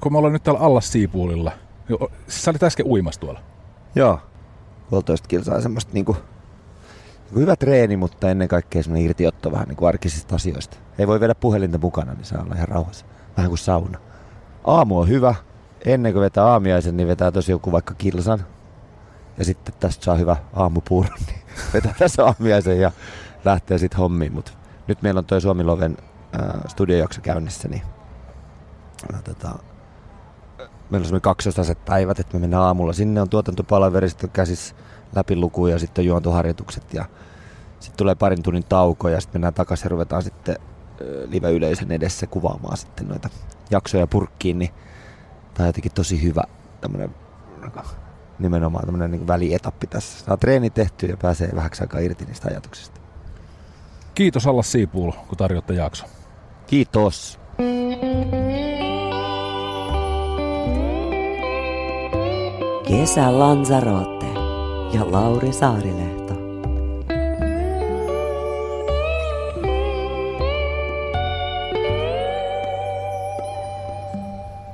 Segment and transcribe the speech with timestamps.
[0.00, 1.52] Kun me ollaan nyt täällä alla Siipuulilla,
[1.88, 3.40] jo- sä olit äsken uimassa tuolla.
[3.94, 4.20] Joo.
[4.90, 6.16] Puolitoista kilsaa semmoista niinku,
[7.24, 10.76] niinku hyvä treeni, mutta ennen kaikkea semmoinen irtiotto vähän niinku arkisista asioista.
[10.98, 13.06] Ei voi viedä puhelinta mukana, niin saa olla ihan rauhassa.
[13.36, 13.98] Vähän kuin sauna.
[14.64, 15.34] Aamu on hyvä.
[15.84, 18.44] Ennen kuin vetää aamiaisen, niin vetää tosi joku vaikka kilsan.
[19.38, 21.40] Ja sitten tästä saa hyvä aamupuuro, niin
[21.74, 22.90] vetää tässä aamiaisen ja
[23.44, 24.32] lähtee sitten hommiin.
[24.32, 25.96] Mut nyt meillä on toi Suomi Loven
[26.40, 27.82] äh, studiojakso käynnissä, niin
[29.14, 29.58] äh, tota,
[30.90, 32.92] meillä on semmoinen kaksosaiset päivät, että me mennään aamulla.
[32.92, 34.74] Sinne on tuotantopalaveri, sitten on käsissä
[35.14, 37.04] läpiluku ja sitten on juontoharjoitukset ja
[37.80, 40.56] sitten tulee parin tunnin tauko ja sitten mennään takaisin ja ruvetaan sitten
[41.26, 43.28] live-yleisön edessä kuvaamaan sitten noita
[43.70, 44.70] jaksoja purkkiin, niin
[45.54, 46.42] tämä on jotenkin tosi hyvä
[46.80, 47.14] tämmöinen
[48.38, 50.24] nimenomaan tämmöinen niin välietappi tässä.
[50.24, 53.00] Saa treeni tehty ja pääsee vähäksi aikaa irti niistä ajatuksista.
[54.14, 56.06] Kiitos alla Siipuul, kun tarjotte jakso.
[56.66, 57.38] Kiitos!
[62.88, 64.26] Kesä Lanzarote
[64.92, 66.34] ja Lauri Saarilehto.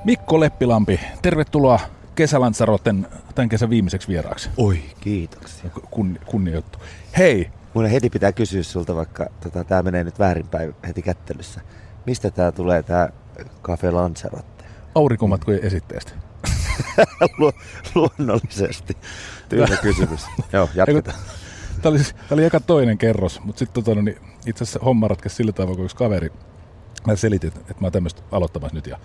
[0.04, 1.80] Mikko Leppilampi, tervetuloa
[2.14, 4.50] Kesälansaroten tämän kesän viimeiseksi vieraaksi.
[4.56, 5.70] Oi, kiitoksia.
[5.90, 6.78] Kun, kunnia juttu.
[7.18, 11.60] Hei, Mun heti pitää kysyä sulta, vaikka tota, tämä menee nyt väärinpäin heti kättelyssä.
[12.06, 13.08] Mistä tämä tulee, tämä
[13.62, 14.64] Cafe Lanzarote?
[14.94, 16.29] aurinkomatkojen esitteestä.
[17.38, 17.52] Lu-
[17.94, 18.96] luonnollisesti.
[19.48, 20.26] Tyhjä kysymys.
[20.52, 21.18] Joo, jatketaan.
[21.82, 24.80] Tämä oli, siis- tää oli eka toinen kerros, mutta sitten tota, no, niin itse asiassa
[24.84, 26.32] homma ratkesi sillä tavalla, kun yksi kaveri,
[27.06, 28.98] mä selitin, että mä oon tämmöistä aloittamassa nyt ja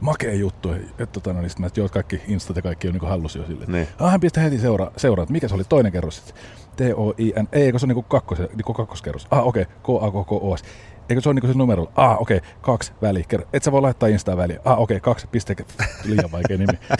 [0.00, 3.08] makea juttu, että tota, no, niin mä, että joo, kaikki instat ja kaikki on niin
[3.08, 3.72] hallussa jo silleen.
[3.72, 3.88] Niin.
[3.98, 6.34] Ah, hän pistää heti seuraa, seuraa, että mikä se oli toinen kerros sitten?
[6.76, 9.26] T-O-I-N, ei, kun se on niinku, kakkos, niinku kakkoskerros.
[9.30, 9.74] Ah, okei, okay.
[10.10, 10.64] K-A-K-K-O-S.
[11.08, 11.92] Eikö se ole niinku se numero?
[11.96, 12.50] Ah, okei, okay.
[12.60, 13.24] kaksi väli.
[13.28, 13.46] Kerro.
[13.52, 14.60] Et sä voi laittaa Instaan väliä.
[14.64, 15.00] Ah, okei, okay.
[15.00, 15.56] kaksi piste.
[16.04, 16.78] Liian vaikea nimi.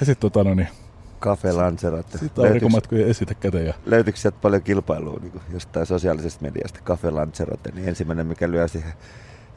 [0.00, 0.68] ja sitten tota no niin,
[1.20, 2.10] Cafe Lanzarote.
[2.10, 6.80] sitten Löytyykö, aurinkomatkojen esite käteen ja löytyykö sieltä paljon kilpailua niin kuin jostain sosiaalisesta mediasta?
[6.84, 8.92] Cafe Lanzarote, niin ensimmäinen, mikä lyö siihen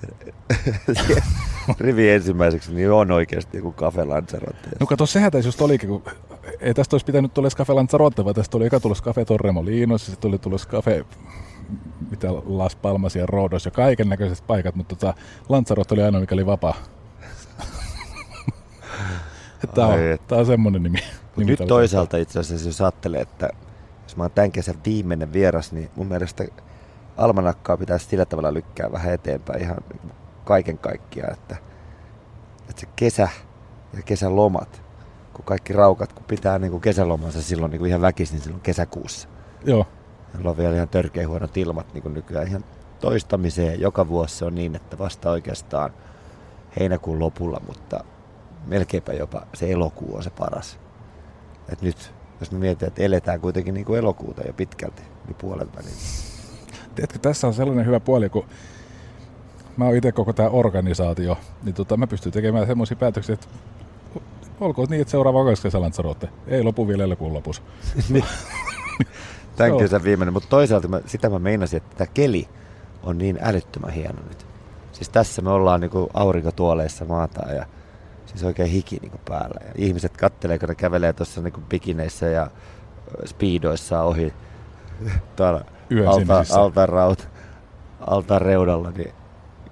[1.80, 4.70] rivi ensimmäiseksi, niin on oikeasti joku Cafe Lanzarote.
[4.80, 6.04] No kato, sehän tässä just olikin, kun
[6.60, 10.12] ei tästä olisi pitänyt tulla Cafe Lanzarote, vaan tästä oli eka tulos Cafe Torremolinos, ja
[10.12, 11.06] sitten oli tulos Cafe
[12.10, 15.14] mitä Las Palmas ja Rodos ja kaiken näköiset paikat, mutta tota,
[15.50, 16.76] Lanzarote oli ainoa, mikä oli vapaa.
[19.76, 20.28] Tämä on, et.
[20.28, 21.00] tää on semmoinen nimi.
[21.38, 23.50] Nimi nyt toisaalta itse asiassa, jos ajattelee, että
[24.04, 26.44] jos mä oon tämän kesän viimeinen vieras, niin mun mielestä
[27.18, 29.78] almanakkaa pitäisi sillä tavalla lykkää vähän eteenpäin ihan
[30.44, 31.56] kaiken kaikkiaan, että,
[32.70, 33.30] että se kesä
[33.94, 34.82] ja kesälomat,
[35.34, 39.28] kun kaikki raukat, kun pitää niin kuin kesälomansa silloin niin kuin ihan väkisin silloin kesäkuussa.
[39.66, 39.88] Joo,
[40.34, 42.64] Jolla on vielä ihan törkeä huonot ilmat niin kuin nykyään ihan
[43.00, 43.82] toistamiseen.
[43.82, 45.94] Joka vuosi se on niin, että vasta oikeastaan
[46.80, 48.04] heinäkuun lopulla, mutta
[48.66, 50.80] melkeinpä jopa se elokuu on se paras.
[51.70, 55.68] Et nyt, jos me mietitään, että eletään kuitenkin niin kuin elokuuta jo pitkälti, niin puolen
[55.76, 55.94] välin.
[56.96, 58.46] tiedätkö, tässä on sellainen hyvä puoli, kun
[59.78, 63.48] mä oon itse koko tämä organisaatio, niin tota, mä pystyn tekemään semmoisia päätöksiä, että
[64.60, 65.80] olkoon niin, että seuraava on kesä.
[66.48, 67.62] Ei lopu vielä elokuun lopussa.
[69.56, 69.80] Tämän Joo.
[69.80, 72.48] kesän viimeinen, mutta toisaalta mä, sitä mä meinasin, että tämä keli
[73.04, 74.46] on niin älyttömän hieno nyt.
[74.92, 77.66] Siis tässä me ollaan niinku aurinkotuoleissa maataan ja
[78.26, 79.60] siis oikein hiki niinku päällä.
[79.66, 82.48] Ja ihmiset kattelee, kun ne kävelee tuossa niinku bikineissä ja
[83.26, 84.34] speedoissa ohi
[85.36, 85.66] tuolla
[86.08, 87.28] alta, altaan, raut,
[88.00, 89.14] altaan reudalla, niin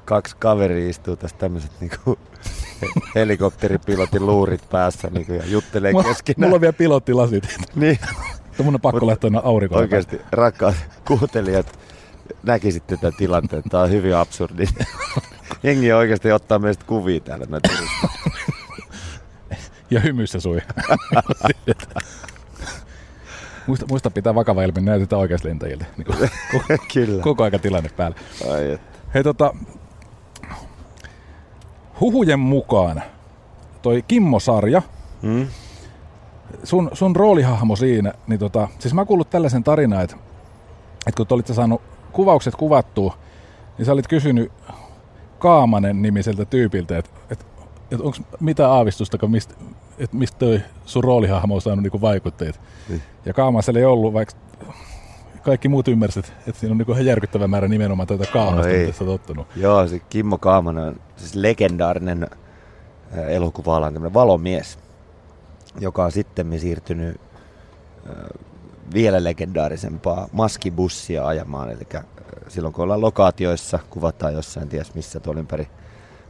[0.05, 2.19] kaksi kaveria istuu tässä tämmöiset niinku
[3.15, 6.47] helikopteripilotin luurit päässä niinku, ja juttelee Mulla, keskenään.
[6.47, 7.47] mulla on vielä pilottilasit.
[7.75, 8.00] Niin.
[8.63, 9.81] Mun on pakko lähteä aurinkoon.
[9.81, 10.75] Oikeasti rakkaat
[11.07, 11.79] kuuntelijat
[12.43, 13.63] näkisitte tämän tilanteen.
[13.69, 14.65] Tämä on hyvin absurdi.
[15.63, 17.45] Jengi oikeasti ottaa meistä kuvia täällä.
[19.91, 20.61] Ja hymyssä sui.
[23.67, 25.85] muista, muista pitää vakava ilmi, näytetään oikeasti lentäjiltä.
[25.97, 26.25] Niin koko,
[26.93, 27.23] Kyllä.
[27.23, 28.17] koko aika tilanne päällä.
[28.51, 28.99] Ai että.
[29.13, 29.53] Hei tota,
[31.99, 33.03] huhujen mukaan
[33.81, 34.81] toi Kimmo-sarja,
[35.21, 35.47] Hmm?
[36.63, 40.15] Sun, sun roolihahmo siinä, niin tota, siis mä kuullut tällaisen tarinan, että,
[41.07, 41.81] että kun te olitte saanut
[42.12, 43.18] kuvaukset kuvattua,
[43.77, 44.51] niin sä olit kysynyt
[45.39, 47.45] Kaamanen nimiseltä tyypiltä, että et,
[47.92, 49.53] et onko mitä aavistusta, mistä
[49.98, 52.59] et mistä toi sun roolihahmo on saanut niinku vaikutteet.
[52.89, 53.01] Niin.
[53.25, 54.36] Ja Kaamasella ei ollut, vaikka
[55.42, 58.98] kaikki muut ymmärsivät, että siinä on niinku ihan järkyttävä määrä nimenomaan tätä Kaamasta, no mitä
[58.98, 59.48] sä tottunut.
[59.56, 62.27] Joo, se Kimmo Kaamanen on siis legendaarinen
[63.27, 64.80] elokuva tämmöinen valomies,
[65.79, 67.21] joka on sitten siirtynyt
[68.94, 71.71] vielä legendaarisempaa maskibussia ajamaan.
[71.71, 71.88] Eli
[72.47, 75.68] silloin kun ollaan lokaatioissa, kuvataan jossain ties missä tuolla ympäri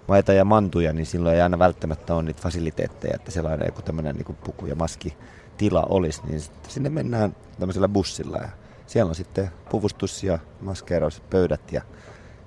[0.08, 4.16] maita ja mantuja, niin silloin ei aina välttämättä ole niitä fasiliteetteja, että sellainen joku tämmöinen
[4.16, 8.50] niin puku- ja maskitila olisi, niin sinne mennään tämmöisellä bussilla ja
[8.88, 11.82] siellä on sitten puvustus ja maskeerauspöydät ja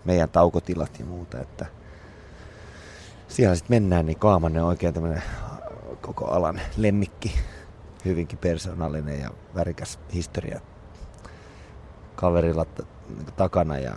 [0.05, 1.67] meidän taukotilat ja muuta, että
[3.29, 5.23] siellä sitten mennään, niin Kaamanen on oikein tämmöinen
[6.05, 7.39] koko alan lemmikki,
[8.05, 10.61] hyvinkin persoonallinen ja värikäs historia
[12.15, 12.67] kaverilla
[13.37, 13.97] takana ja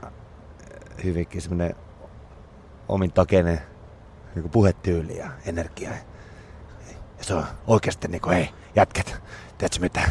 [1.04, 1.76] hyvinkin semmoinen
[2.88, 3.62] omin takene
[4.36, 5.90] niin puhetyyli ja energia.
[7.18, 9.16] Ja se on oikeasti niin kuin, hei, jätket,
[9.58, 10.02] tiedätkö mitä,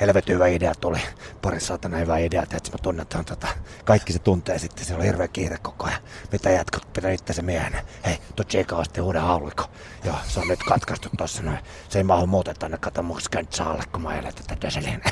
[0.00, 0.98] helvetin hyvä idea tuli.
[1.42, 3.48] Pari saatana hyvä idea, tiedätkö, mä tunnetaan tota,
[3.84, 6.00] kaikki se tuntee sitten, se on hirveä kiire koko ajan.
[6.32, 7.72] Mitä jätkät, pitää itse se miehen.
[8.04, 9.64] Hei, tuo Jake osti uuden haulikko.
[10.04, 11.58] Joo, se on nyt katkaistu tossa noin.
[11.88, 15.02] Se ei mahu muuten tänne, kato käynyt saalle, kun mä ajan tätä Deselin.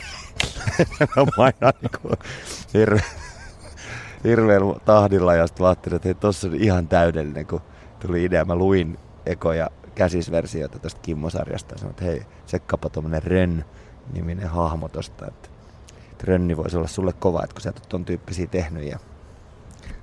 [1.17, 2.11] mä mainaan niinku
[2.75, 3.03] hirveä
[4.25, 7.61] hirveän tahdilla ja sitten ajattelin, että hei, tossa on ihan täydellinen, kun
[7.99, 8.45] tuli idea.
[8.45, 13.65] Mä luin ekoja käsisversioita tästä Kimmo-sarjasta ja sanoin, että hei, sekkapa tuommoinen Rön
[14.13, 15.49] niminen hahmo tosta, että,
[16.25, 18.99] Rönni voisi olla sulle kova, että kun sä et ton tyyppisiä tehnyt ja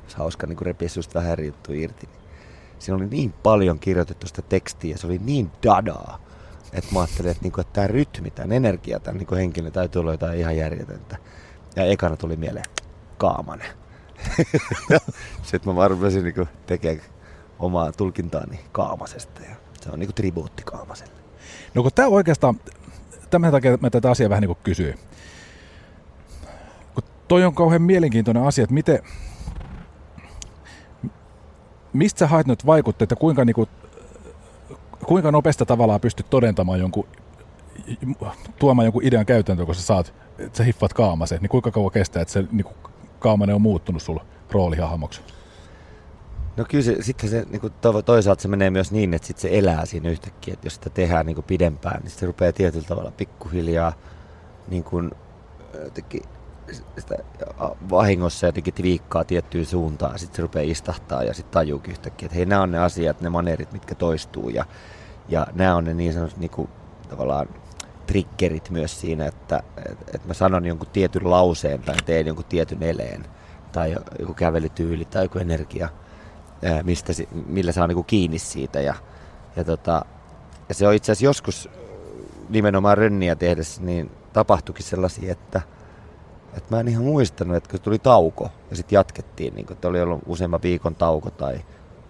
[0.02, 2.08] olisi hauska niin repiä susta vähän eri juttu irti.
[2.08, 2.22] Niin
[2.80, 6.20] siinä oli niin paljon kirjoitettu sitä tekstiä ja se oli niin dadaa,
[6.74, 10.00] että mä ajattelin, että, niin kuin, että tämä rytmi, tämä energia, tämä niin henkilö täytyy
[10.00, 11.18] olla jotain ihan järjetöntä.
[11.76, 12.66] Ja ekana tuli mieleen
[13.18, 13.72] Kaamanen.
[15.44, 17.02] Sitten mä vaan rupesin niin tekemään
[17.60, 21.14] omaa tulkintaani Kaamasesta ja se on niin tribuutti Kaamaselle.
[21.74, 22.60] No kun tämä oikeastaan,
[23.33, 24.95] tämän takia mä tätä asiaa vähän niin kuin kysyin.
[26.94, 29.00] Kun toi on kauhean mielenkiintoinen asia, että miten,
[31.94, 33.69] mistä sä haet nyt vaikutteet ja kuinka, niin kuin,
[35.06, 37.07] kuinka nopeasti tavallaan pystyt todentamaan jonkun,
[38.59, 42.21] tuomaan jonkun idean käytäntöön, kun sä saat, että sä hiffat kaamasen, niin kuinka kauan kestää,
[42.21, 45.21] että se niin kuin, on muuttunut sulla roolihahmoksi?
[46.58, 47.74] No kyllä se, sitten se niin kuin
[48.06, 51.26] toisaalta se menee myös niin, että sitten se elää siinä yhtäkkiä, että jos sitä tehdään
[51.26, 53.94] niin kuin pidempään, niin se rupeaa tietyllä tavalla pikkuhiljaa
[54.68, 55.12] niin kuin,
[55.84, 56.22] jotenkin,
[56.98, 57.18] sitä
[57.90, 62.46] vahingossa jotenkin viikkaa tiettyyn suuntaan, sitten se rupeaa istahtaa ja sitten tajuukin yhtäkkiä, että hei
[62.46, 64.66] nämä on ne asiat, ne maneerit, mitkä toistuu ja,
[65.30, 66.70] ja nämä on ne niin sanotut niin kuin,
[67.10, 67.48] tavallaan
[68.08, 69.64] triggerit myös siinä, että,
[70.14, 73.26] että mä sanon jonkun tietyn lauseen tai teen jonkun tietyn eleen
[73.72, 75.90] tai joku kävelytyyli tai joku energia,
[76.83, 77.13] mistä,
[77.45, 78.81] millä saa niin kiinni siitä.
[78.81, 78.95] Ja,
[79.56, 80.06] ja, tota,
[80.69, 81.69] ja se on itse asiassa joskus
[82.50, 85.62] nimenomaan rönniä tehdessä, niin tapahtuikin sellaisia, että,
[86.57, 90.01] että mä en ihan muistanut, että kun tuli tauko ja sitten jatkettiin, niin että oli
[90.01, 91.60] ollut useamman viikon tauko tai,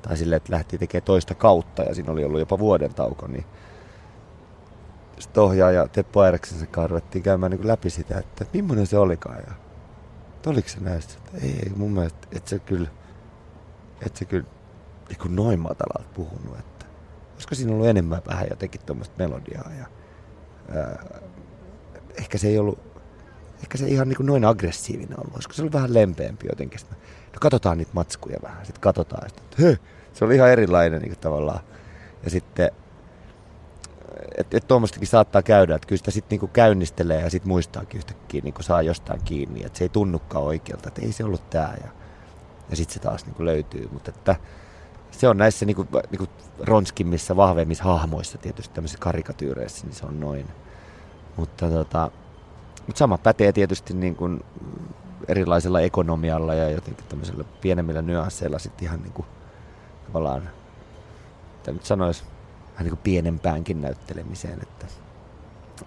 [0.02, 3.46] tai silleen, että lähti tekemään toista kautta ja siinä oli ollut jopa vuoden tauko, niin
[5.20, 9.38] sitten ohjaaja Teppo Aireksen kanssa ruvettiin käymään niin läpi sitä, että, että millainen se olikaan.
[9.48, 9.54] Ja,
[10.46, 11.14] oliko se näistä?
[11.42, 12.90] Ei, mun mielestä, että se kyllä,
[14.06, 14.46] että se kyllä
[15.10, 16.60] niin noin matalalta puhunut.
[16.60, 16.86] Että,
[17.34, 19.72] olisiko siinä ollut enemmän vähän jotenkin tuommoista melodiaa.
[19.80, 19.86] Ja,
[20.78, 21.06] ää,
[22.18, 22.80] ehkä se ei ollut,
[23.64, 25.34] ehkä se ihan niin kuin noin aggressiivinen ollut.
[25.34, 26.80] Olisiko se ollut vähän lempeämpi jotenkin.
[26.80, 26.98] Sitten,
[27.34, 28.66] no katsotaan niitä matskuja vähän.
[28.66, 29.30] Sitten katsotaan.
[29.30, 29.76] Sitten, että, hö,
[30.14, 31.60] se oli ihan erilainen niin tavallaan.
[32.24, 32.72] Ja sitten
[34.38, 38.42] että et tuommoistakin saattaa käydä, että kyllä sitä sitten niinku käynnistelee ja sitten muistaakin yhtäkkiä
[38.44, 41.90] niinku saa jostain kiinni, että se ei tunnukaan oikealta, että ei se ollut tämä ja,
[42.70, 44.36] ja sitten se taas niinku löytyy, mutta että
[45.12, 46.28] se on näissä niinku, niinku
[46.60, 50.48] ronskimmissa, vahvemmissa hahmoissa tietysti tämmöisissä karikatyyreissä, niin se on noin.
[51.38, 52.12] Mutta tota,
[52.88, 54.44] mutta sama pätee tietysti niin kuin
[55.28, 59.26] erilaisella ekonomialla ja jotenkin tämmöisellä pienemmillä nyansseilla sitten ihan niin kuin,
[60.08, 60.50] tavallaan,
[61.58, 62.24] mitä nyt sanoisi,
[62.72, 64.88] vähän niin kuin pienempäänkin näyttelemiseen, että,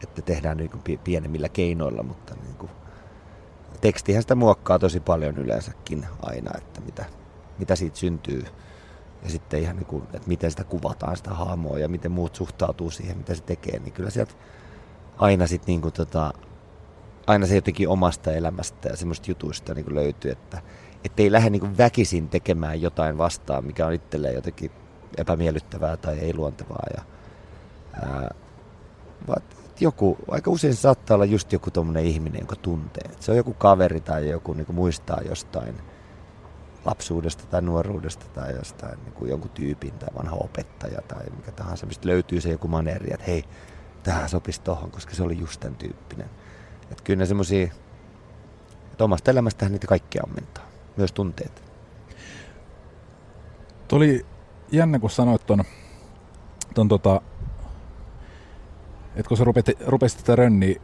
[0.02, 2.71] että tehdään niin kuin pienemmillä keinoilla, mutta niin kuin,
[3.87, 7.05] tekstihän sitä muokkaa tosi paljon yleensäkin aina, että mitä,
[7.59, 8.45] mitä siitä syntyy.
[9.23, 12.90] Ja sitten ihan niin kuin, että miten sitä kuvataan sitä haamoa ja miten muut suhtautuu
[12.90, 14.35] siihen, mitä se tekee, niin kyllä sieltä
[15.19, 16.33] aina sitten niin kuin tota,
[17.26, 20.62] aina se jotenkin omasta elämästä ja semmoista jutuista niin kuin löytyy, että
[21.16, 24.71] ei lähde niin väkisin tekemään jotain vastaan, mikä on itselleen jotenkin
[25.16, 26.87] epämiellyttävää tai ei luontevaa.
[26.97, 27.02] Ja,
[27.93, 28.35] ää,
[29.28, 29.43] vaan
[29.80, 33.11] joku, aika usein saattaa olla just joku tommonen ihminen, jonka tuntee.
[33.12, 35.75] Et se on joku kaveri tai joku niin muistaa jostain
[36.85, 41.87] lapsuudesta tai nuoruudesta tai jostain niin kuin jonkun tyypin tai vanha opettaja tai mikä tahansa,
[41.87, 43.45] mistä löytyy se joku maneeri, että hei,
[44.02, 46.30] tähän sopisi tohon, koska se oli just tämän tyyppinen.
[46.90, 47.68] Että kyllä ne semmosia,
[48.92, 50.64] että omasta elämästähän niitä kaikkia ammentaa,
[50.97, 51.64] myös tunteet.
[53.88, 54.26] Tuli
[54.73, 55.64] jännä, kun sanoit ton,
[56.75, 57.21] ton tota,
[59.17, 60.81] että kun sä rupesit, rupesit sitä rönniä,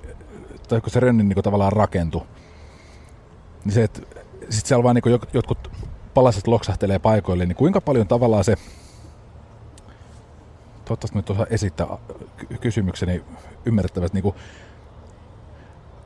[0.69, 2.23] tai kun se rönni niin tavallaan rakentui,
[3.65, 4.01] niin se, että
[4.51, 5.71] sit siellä vaan niin jotkut
[6.15, 8.57] palaset loksahtelee paikoille, niin kuinka paljon tavallaan se,
[10.85, 11.87] toivottavasti nyt osaa esittää
[12.61, 13.25] kysymykseni
[13.65, 14.35] ymmärrettävästi, niin kuin,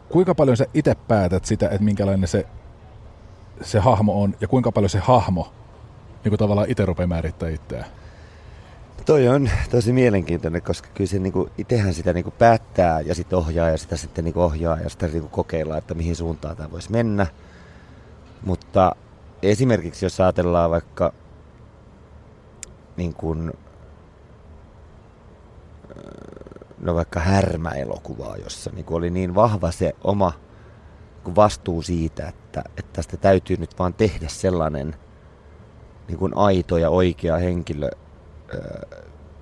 [0.09, 2.47] kuinka paljon sä itse päätät sitä, että minkälainen se,
[3.62, 5.52] se hahmo on, ja kuinka paljon se hahmo
[6.25, 7.87] niin kuin tavallaan itse rupeaa määrittämään itseään?
[9.06, 13.70] Toi on tosi mielenkiintoinen, koska kyllä se niinku, itsehän sitä niinku päättää ja sitten ohjaa
[13.70, 17.26] ja sitä sitten niinku ohjaa ja sitä niinku kokeillaan, että mihin suuntaan tämä voisi mennä.
[18.44, 18.96] Mutta
[19.42, 21.12] esimerkiksi jos ajatellaan vaikka
[22.96, 23.52] niin kuin,
[26.78, 30.32] no vaikka härmäelokuvaa, jossa niin oli niin vahva se oma
[31.25, 34.96] niin vastuu siitä, että, että tästä täytyy nyt vaan tehdä sellainen
[36.08, 37.90] niin kuin aito ja oikea henkilö,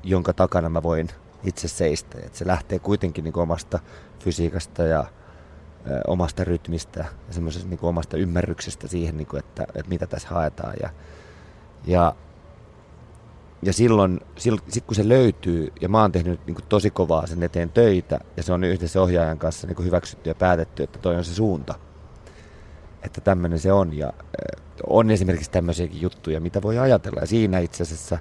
[0.02, 1.08] jonka takana mä voin
[1.44, 2.18] itse seistä.
[2.18, 3.78] Että se lähtee kuitenkin niin omasta
[4.18, 5.04] fysiikasta ja
[6.06, 10.74] omasta rytmistä ja semmoisesta niin omasta ymmärryksestä siihen, niin kuin, että, että mitä tässä haetaan.
[10.82, 10.90] Ja,
[11.86, 12.14] ja,
[13.62, 17.26] ja silloin, silloin sit kun se löytyy, ja mä oon tehnyt niin kuin tosi kovaa
[17.26, 20.98] sen eteen töitä, ja se on yhdessä ohjaajan kanssa niin kuin hyväksytty ja päätetty, että
[20.98, 21.74] toi on se suunta,
[23.02, 23.98] että tämmöinen se on.
[23.98, 24.12] Ja
[24.86, 27.20] on esimerkiksi tämmöisiäkin juttuja, mitä voi ajatella.
[27.20, 28.18] Ja siinä itse asiassa,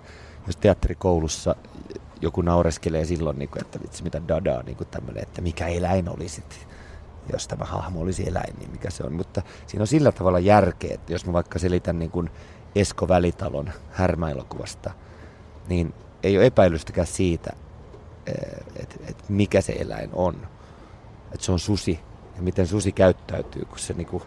[0.47, 1.55] jos teatterikoulussa
[2.21, 6.09] joku naureskelee silloin, niin kuin, että vitsi mitä dadaa, niin kuin tämmöinen, että mikä eläin
[6.09, 6.67] olisit
[7.31, 9.13] jos tämä hahmo olisi eläin, niin mikä se on.
[9.13, 12.29] Mutta siinä on sillä tavalla järkeä, että jos mä vaikka selitän niin kuin
[12.75, 14.91] Esko Välitalon härmäelokuvasta,
[15.67, 17.53] niin ei ole epäilystäkään siitä,
[18.75, 20.47] että eh, et mikä se eläin on.
[21.31, 21.99] Että se on susi
[22.35, 24.21] ja miten susi käyttäytyy, kun se niinku,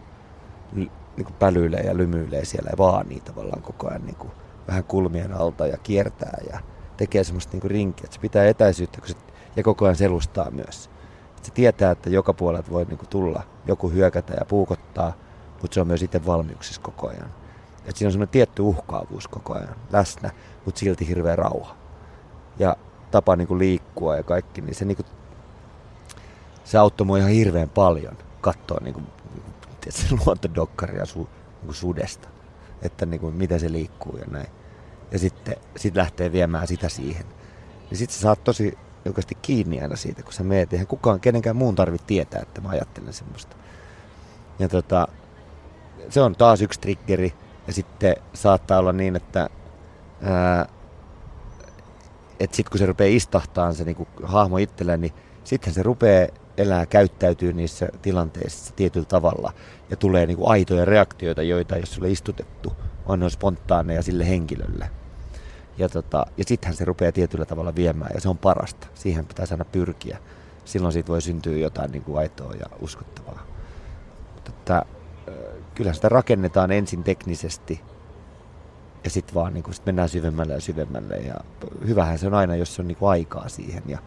[1.17, 4.31] niinku pälyilee ja lymyilee siellä ja vaanii tavallaan koko ajan niinku
[4.69, 6.61] vähän kulmien alta ja kiertää ja
[6.97, 9.15] tekee semmoista niinku rinkiä, se pitää etäisyyttä kun se,
[9.57, 10.91] ja koko ajan selustaa myös
[11.47, 15.13] se tietää, että joka puolelta voi niinku tulla joku hyökätä ja puukottaa,
[15.63, 17.31] mutta se on myös itse valmiuksissa koko ajan.
[17.87, 20.31] Et siinä on semmoinen tietty uhkaavuus koko ajan läsnä,
[20.65, 21.77] mutta silti hirveä rauha.
[22.59, 22.77] Ja
[23.11, 25.03] tapa niinku liikkua ja kaikki, niin se, niinku,
[26.65, 29.03] se auttoi mua ihan hirveän paljon katsoa niinku,
[29.81, 32.29] tietysti, luontodokkaria su, niinku sudesta,
[32.83, 34.49] että niinku, miten se liikkuu ja näin.
[35.11, 37.27] Ja sitten sit lähtee viemään sitä siihen.
[37.91, 40.73] Niin sitten sä saat tosi oikeasti kiinni aina siitä, kun sä meet.
[40.73, 43.57] Eihän kukaan, kenenkään muun tarvitse tietää, että mä ajattelen semmoista.
[44.59, 45.09] Ja tota,
[46.09, 47.35] se on taas yksi triggeri.
[47.67, 49.49] Ja sitten saattaa olla niin, että
[50.23, 50.67] ää,
[52.41, 55.13] et sit kun se rupeaa istahtaan se niinku hahmo itselleen, niin
[55.45, 59.53] sitten se rupeaa elää, käyttäytyy niissä tilanteissa tietyllä tavalla.
[59.91, 62.73] Ja tulee niinku aitoja reaktioita, joita ole sulle istutettu,
[63.07, 64.91] on spontaaneja sille henkilölle.
[65.79, 68.87] Ja, tota, ja sittenhän se rupeaa tietyllä tavalla viemään ja se on parasta.
[68.95, 70.19] Siihen pitää aina pyrkiä.
[70.65, 73.47] Silloin siitä voi syntyä jotain niin kuin aitoa ja uskottavaa.
[74.35, 74.83] Mutta että,
[75.75, 77.81] kyllähän sitä rakennetaan ensin teknisesti
[79.05, 81.17] ja sitten vaan niin kuin, sit mennään syvemmälle ja syvemmälle.
[81.17, 81.35] Ja
[81.87, 83.99] hyvähän se on aina, jos on niin kuin aikaa siihen ja,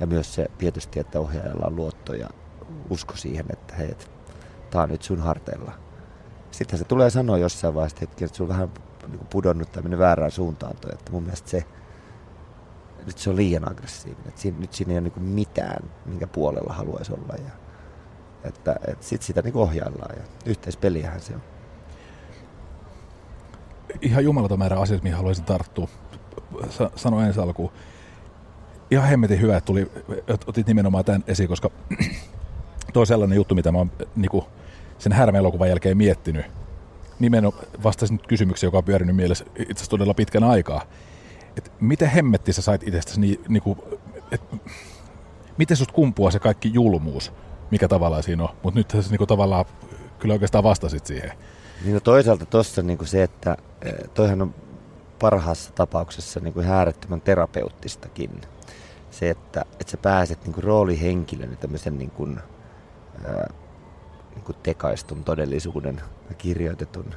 [0.00, 2.28] ja myös se tietysti, että ohjaajalla on luotto ja
[2.90, 3.96] usko siihen, että hei,
[4.70, 5.72] tämä on nyt sun harteilla.
[6.50, 8.70] Sittenhän se tulee sanoa jossain vaiheessa hetki, että sulla vähän
[9.06, 11.64] niin kuin pudonnut tai mennyt väärään suuntaan toi, että mun mielestä se,
[13.06, 14.28] nyt se on liian aggressiivinen.
[14.28, 17.34] Että siinä, nyt siinä ei ole niin mitään, minkä puolella haluaisi olla.
[17.44, 17.50] Ja,
[18.44, 21.42] että, että sit sitä niin ohjaillaan ja yhteispeliähän se on.
[24.00, 25.88] Ihan jumalaton määrä asioita, mihin haluaisin tarttua.
[26.70, 27.72] Sa- sano ensi alkuun.
[28.90, 29.90] Ihan hemmetin hyvä, että tuli,
[30.46, 31.70] otit nimenomaan tämän esiin, koska
[32.92, 34.44] tuo on sellainen juttu, mitä mä oon niin kuin
[34.98, 36.46] sen härmeelokuvan jälkeen miettinyt
[37.18, 40.82] nimenomaan vastasin nyt kysymykseen, joka on pyörinyt mielessä itse asiassa todella pitkän aikaa.
[41.56, 43.78] Et miten hemmetti sä sait itsestäsi, niin, niin kuin,
[44.30, 44.42] et,
[45.58, 47.32] miten sut kumpuaa se kaikki julmuus,
[47.70, 49.64] mikä tavallaan siinä on, mutta nyt sä niin tavallaan
[50.18, 51.32] kyllä oikeastaan vastasit siihen.
[51.84, 54.54] Niin no toisaalta tuossa niin se, että e, toihan on
[55.18, 56.66] parhaassa tapauksessa niin kuin
[57.24, 58.30] terapeuttistakin.
[59.18, 62.40] Se, että, että sä pääset niin roolihenkilön tämmöisen niin kuin,
[63.24, 63.50] ää,
[64.34, 66.00] niin kuin tekaistun todellisuuden
[66.38, 67.14] kirjoitetun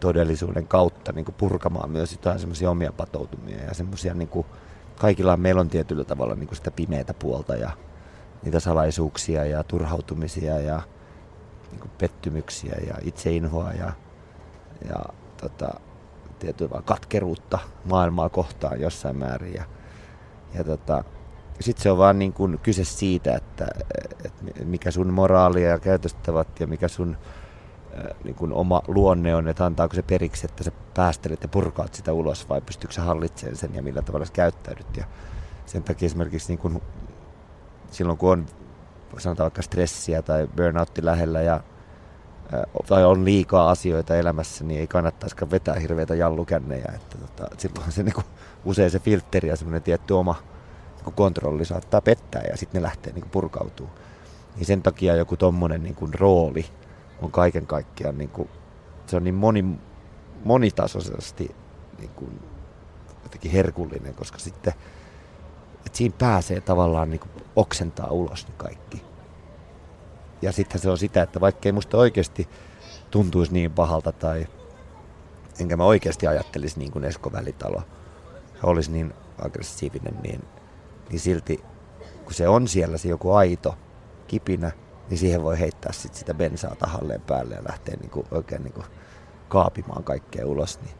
[0.00, 4.46] todellisuuden kautta niin kuin purkamaan myös jotain semmoisia omia patoutumia ja semmoisia niin kuin,
[4.96, 7.70] kaikilla meillä on tietyllä tavalla niin kuin sitä pimeätä puolta ja
[8.42, 10.82] niitä salaisuuksia ja turhautumisia ja
[11.70, 13.92] niin kuin pettymyksiä ja itseinhoa ja
[14.88, 15.04] ja
[15.40, 15.80] tota,
[16.38, 19.54] tietyllä katkeruutta maailmaa kohtaan jossain määrin.
[19.54, 19.64] Ja,
[20.58, 21.04] ja tota,
[21.60, 23.66] sitten se on vaan niin kuin kyse siitä, että,
[24.24, 27.16] että mikä sun moraalia ja käytöstavat ja mikä sun
[28.24, 32.12] niin kuin oma luonne on, että antaako se periksi, että sä päästelet ja purkaat sitä
[32.12, 34.96] ulos vai pystyykö sä hallitsemaan sen ja millä tavalla sä käyttäydyt.
[34.96, 35.04] Ja
[35.66, 36.82] sen takia esimerkiksi niin kuin
[37.90, 38.46] silloin kun on
[39.18, 41.60] sanotaan vaikka stressiä tai burnoutti lähellä ja
[42.86, 46.92] tai on liikaa asioita elämässä, niin ei kannattaisikaan vetää hirveitä jallukännejä.
[46.94, 48.22] Että tota, silloin se niinku,
[48.64, 50.34] usein se filtteri ja semmoinen tietty oma
[50.94, 53.88] niinku kontrolli saattaa pettää ja sitten ne lähtee niinku purkautuu.
[54.56, 56.66] Niin sen takia joku tommonen niinku rooli
[57.22, 58.48] on kaiken kaikkiaan, niinku,
[59.06, 59.64] se on niin moni,
[60.44, 61.54] monitasoisesti
[61.98, 62.28] niinku,
[63.22, 64.74] jotenkin herkullinen, koska sitten
[65.86, 69.05] että siinä pääsee tavallaan niinku oksentaa ulos ne kaikki
[70.42, 72.48] ja sitten se on sitä, että vaikka ei musta oikeasti
[73.10, 74.46] tuntuisi niin pahalta tai
[75.60, 77.82] enkä mä oikeasti ajattelisi niin kuin Esko Välitalo,
[78.62, 79.14] olisi niin
[79.44, 80.44] aggressiivinen, niin,
[81.10, 81.64] niin silti
[82.24, 83.78] kun se on siellä se joku aito
[84.26, 84.72] kipinä,
[85.10, 88.72] niin siihen voi heittää sit sitä bensaa tahalleen päälle ja lähteä niin kuin oikein niin
[88.72, 88.86] kuin
[89.48, 90.80] kaapimaan kaikkea ulos.
[90.80, 90.94] Niin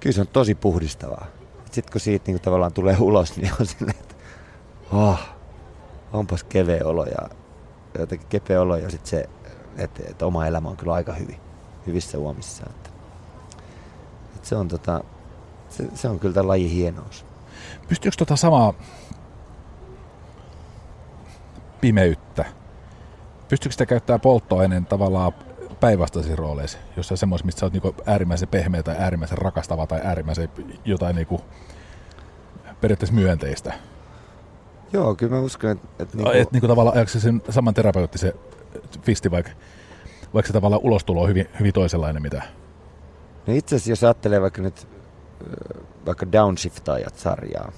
[0.00, 1.26] kyllä se on tosi puhdistavaa.
[1.70, 4.14] Sitten kun siitä niin kuin tavallaan tulee ulos, niin on silleen, että
[4.92, 5.20] oh,
[6.12, 7.39] onpas keveä olo ja
[7.98, 9.28] jotenkin kepeä olo ja sitten se,
[9.76, 11.40] että, että oma elämä on kyllä aika hyvin,
[11.86, 12.66] hyvissä uomissa.
[12.70, 12.90] Että,
[14.36, 15.04] että se, on tota,
[15.68, 17.26] se, se, on kyllä tämä laji hienous.
[17.88, 18.74] Pystyykö tota samaa
[21.80, 22.44] pimeyttä,
[23.48, 25.32] pystyykö sitä käyttää polttoaineen tavallaan
[25.80, 30.48] päinvastaisiin rooleissa, jossain semmoisessa, missä sä oot niinku äärimmäisen pehmeä tai äärimmäisen rakastava tai äärimmäisen
[30.84, 31.40] jotain niinku
[32.80, 33.72] periaatteessa myönteistä?
[34.92, 35.88] Joo, kyllä mä uskon, että...
[35.98, 36.32] Että niinku...
[36.32, 38.32] Et, niinku tavallaan ajaksi sen saman terapeuttisen
[39.02, 39.52] fisti, vaikka,
[40.34, 42.42] vaikka se tavallaan ulostulo on hyvin, hyvin toisenlainen, mitä...
[43.46, 44.86] No itse asiassa jos ajattelee vaikka nyt
[46.06, 47.72] vaikka Downshiftaajat-sarjaa,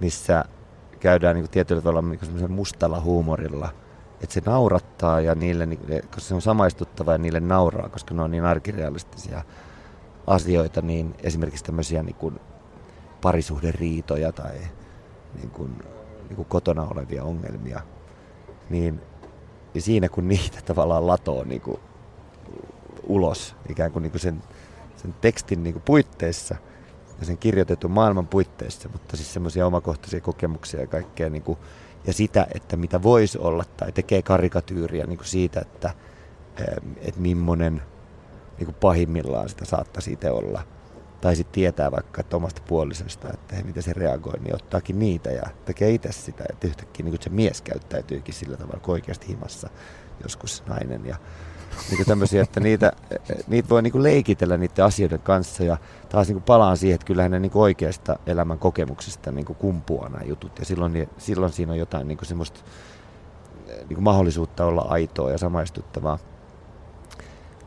[0.00, 0.44] missä
[1.00, 3.68] käydään niin tietyllä tavalla niin mustalla huumorilla,
[4.22, 5.68] että se naurattaa ja niille,
[6.04, 9.42] koska se on samaistuttava ja niille nauraa, koska ne on niin arkirealistisia
[10.26, 12.40] asioita, niin esimerkiksi tämmöisiä niin kuin
[13.20, 14.54] parisuhderiitoja tai
[15.34, 15.70] niin kuin
[16.28, 17.80] niin kotona olevia ongelmia,
[18.70, 19.00] niin,
[19.74, 21.80] niin siinä kun niitä tavallaan latoo niin kuin
[23.06, 24.42] ulos ikään kuin, niin kuin sen,
[24.96, 26.56] sen tekstin niin kuin puitteissa
[27.20, 31.58] ja sen kirjoitetun maailman puitteissa, mutta siis semmoisia omakohtaisia kokemuksia ja kaikkea niin kuin,
[32.06, 35.94] ja sitä, että mitä voisi olla tai tekee karikatyyriä niin kuin siitä, että,
[37.00, 37.82] että millainen
[38.58, 40.62] niin kuin pahimmillaan sitä saattaisi itse olla–
[41.24, 45.42] tai sitten tietää vaikka että omasta puolisesta, että miten se reagoi, niin ottaakin niitä ja
[45.64, 46.44] tekee itse sitä.
[46.50, 49.70] Että yhtäkkiä niin se mies käyttäytyykin sillä tavalla kuin oikeasti himassa
[50.22, 51.06] joskus nainen.
[51.06, 51.16] Ja
[51.90, 52.92] niin tämmöisiä, että niitä,
[53.46, 55.76] niitä voi niin leikitellä niiden asioiden kanssa ja
[56.08, 60.58] taas niin palaan siihen, että kyllähän ne niin oikeasta elämän kokemuksesta niin kumpuaa nämä jutut
[60.58, 62.60] ja silloin, niin, silloin siinä on jotain niin semmoista
[63.88, 66.18] niin mahdollisuutta olla aitoa ja samaistuttavaa.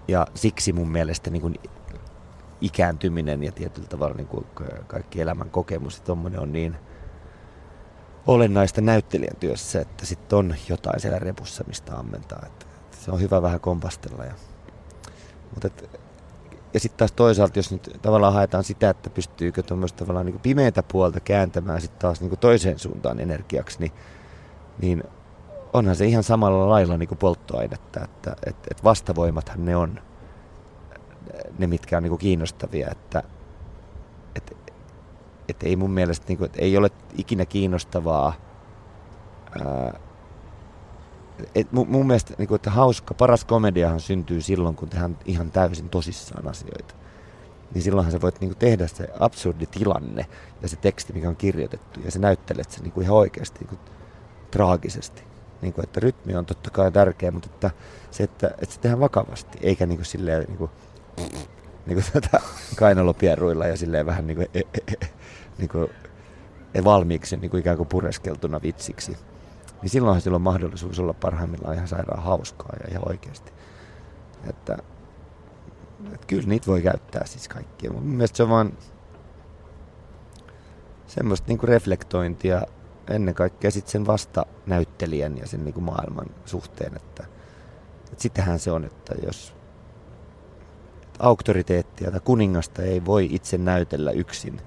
[0.07, 1.59] Ja siksi mun mielestä niin
[2.61, 4.45] ikääntyminen ja tietyllä tavalla niin kuin
[4.87, 6.01] kaikki elämän kokemus
[6.33, 6.77] ja on niin
[8.27, 12.43] olennaista näyttelijän työssä, että sitten on jotain siellä repussa, mistä ammentaa.
[12.45, 14.25] Että, että se on hyvä vähän kompastella.
[14.25, 14.33] Ja,
[15.53, 15.99] mutta et,
[16.73, 20.83] ja sitten taas toisaalta, jos nyt tavallaan haetaan sitä, että pystyykö tuommoista tavallaan niin pimeätä
[20.83, 23.91] puolta kääntämään sitten taas niin toiseen suuntaan energiaksi, niin,
[24.81, 25.03] niin
[25.73, 29.99] onhan se ihan samalla lailla niin polttoainetta, että et, et vastavoimathan ne on
[31.57, 33.23] ne, mitkä on niin kuin kiinnostavia, että
[34.35, 34.57] et,
[35.49, 38.33] et ei mun mielestä niin kuin, ei ole ikinä kiinnostavaa
[39.65, 39.99] ää,
[41.55, 45.51] et mun, mun mielestä niin kuin, että hauska, paras komediahan syntyy silloin, kun tehdään ihan
[45.51, 46.95] täysin tosissaan asioita.
[47.73, 50.25] Niin silloinhan sä voit niin kuin, tehdä se absurdi tilanne
[50.61, 53.69] ja se teksti, mikä on kirjoitettu, ja sä näyttelet sen niin kuin, ihan oikeasti niin
[53.69, 53.79] kuin,
[54.51, 55.23] traagisesti.
[55.61, 57.71] Niin kuin, että rytmi on totta kai tärkeä, mutta että
[58.11, 60.71] se, että, että se tehdään vakavasti, eikä niin kuin, silleen, niin kuin,
[61.85, 62.39] niin tätä
[62.75, 65.07] kainalopierruilla ja silleen vähän niin kuin, e, e, e,
[65.57, 65.89] niin kuin
[66.73, 69.17] e, valmiiksi niin kuin ikään kuin pureskeltuna vitsiksi.
[69.81, 73.51] Niin silloinhan sillä on mahdollisuus olla parhaimmillaan ihan sairaan hauskaa ja ihan oikeasti.
[74.49, 74.77] Että,
[76.13, 77.91] että kyllä niitä voi käyttää siis kaikkia.
[77.91, 78.77] Mun mielestä se on vaan
[81.07, 82.61] semmoista niin kuin reflektointia
[83.09, 87.23] ennen kaikkea sitten sen vasta näyttelijän ja sen niin kuin maailman suhteen, että,
[88.11, 89.56] että sitähän se on, että jos
[91.19, 94.61] auktoriteettia tai kuningasta ei voi itse näytellä yksin.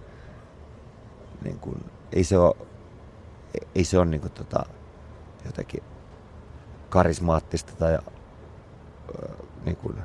[1.45, 2.55] Niin kuin, ei se ole,
[3.75, 4.65] ei se ole niin kuin, tota,
[5.47, 5.83] jotenkin
[6.89, 7.99] karismaattista tai
[9.65, 9.97] niin kuin,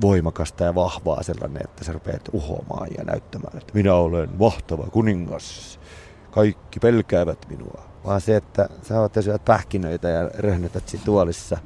[0.00, 5.80] voimakasta ja vahvaa sellainen, että sä rupeat uhomaan ja näyttämään, että minä olen mahtava kuningas.
[6.30, 7.82] Kaikki pelkäävät minua.
[8.04, 11.58] Vaan se, että sä oot ja syöt pähkinöitä ja röhnötät siinä tuolissa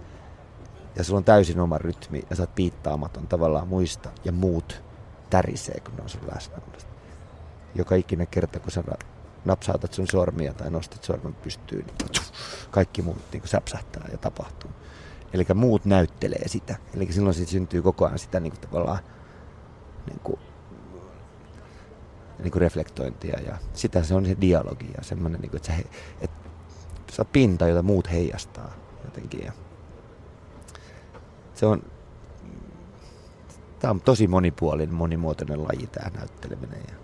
[0.96, 4.83] ja sulla on täysin oma rytmi ja sä oot piittaamaton tavallaan muista ja muut
[5.31, 6.57] tärisee, kun ne on sun läsnä.
[7.74, 8.85] Joka ikinen kerta, kun sä
[9.44, 12.22] napsautat sun sormia tai nostat sormen pystyyn, niin
[12.70, 14.70] kaikki muut niin säpsähtää ja tapahtuu.
[15.33, 16.76] Eli muut näyttelee sitä.
[16.94, 18.98] Eli silloin siitä syntyy koko ajan sitä niin kuin tavallaan
[20.07, 20.40] niin kuin,
[22.38, 25.78] niin kuin reflektointia ja sitä se on se dialogi ja semmoinen, niin kuin, että, sä,
[26.20, 26.37] että
[27.12, 28.72] sä oot pinta, jota muut heijastaa
[29.05, 29.44] jotenkin.
[29.44, 29.52] Ja
[31.54, 31.82] se on,
[33.78, 36.94] tämä on tosi monipuolinen, monimuotoinen laji tämä näytteleminen ja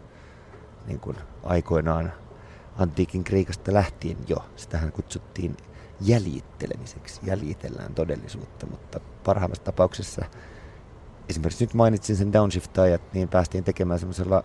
[0.86, 2.12] niin kuin aikoinaan
[2.78, 5.56] antiikin Kreikasta lähtien jo, sitähän kutsuttiin
[6.00, 7.20] jäljittelemiseksi.
[7.24, 10.24] Jäljitellään todellisuutta, mutta parhaimmassa tapauksessa
[11.28, 14.44] esimerkiksi nyt mainitsin sen downshift-ajat, niin päästiin tekemään semmoisella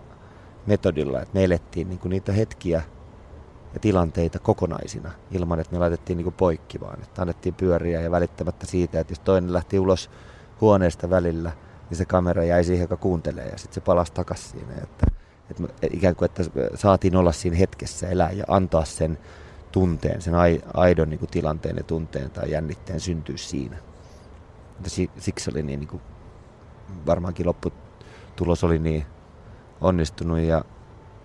[0.65, 2.81] metodilla, että me elettiin niin kuin niitä hetkiä
[3.73, 7.03] ja tilanteita kokonaisina, ilman että me laitettiin niin kuin poikki vaan.
[7.03, 10.09] Että annettiin pyöriä ja välittämättä siitä, että jos toinen lähti ulos
[10.61, 11.51] huoneesta välillä,
[11.89, 14.73] niin se kamera jäi siihen, joka kuuntelee ja sitten se palasi takaisin siinä.
[14.83, 15.07] Että,
[15.49, 16.43] että ikään kuin, että
[16.75, 19.17] saatiin olla siinä hetkessä, elää ja antaa sen
[19.71, 20.33] tunteen, sen
[20.73, 23.77] aidon niin kuin tilanteen ja tunteen tai jännitteen syntyy siinä.
[24.73, 26.01] Mutta siksi oli niin, niin kuin,
[27.05, 29.05] varmaankin lopputulos oli niin
[29.81, 30.65] onnistunut ja,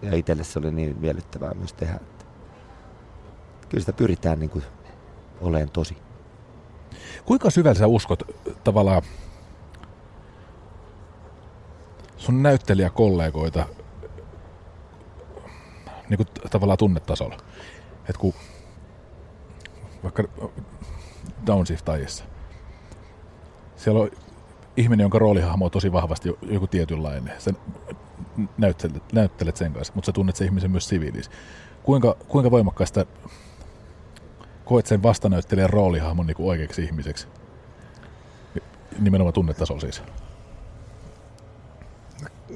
[0.02, 2.00] ja itselle se oli niin miellyttävää myös tehdä.
[3.68, 4.64] Kyllä sitä pyritään niin kuin
[5.40, 5.96] olemaan tosi.
[7.24, 8.22] Kuinka syvällä sä uskot
[8.64, 9.02] tavallaan
[12.16, 13.66] sun näyttelijäkollegoita
[16.08, 17.36] niin kuin tavallaan tunnetasolla?
[18.08, 18.34] että kun
[20.02, 20.24] vaikka
[21.46, 22.24] downshift-ajissa,
[23.76, 24.10] siellä on
[24.76, 27.32] ihminen, jonka roolihahmo on tosi vahvasti joku tietynlainen.
[27.38, 27.56] Sen
[28.58, 31.30] näyttelet, näyttelet sen kanssa, mutta sä tunnet sen ihmisen myös siviilissä.
[31.82, 33.06] Kuinka, kuinka voimakkaasta
[34.68, 37.28] koet sen vastanäyttelijän roolihahmon niin kuin oikeaksi ihmiseksi?
[38.98, 40.02] Nimenomaan tunnetasolla siis.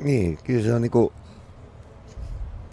[0.03, 1.12] Niin, kyllä se on niinku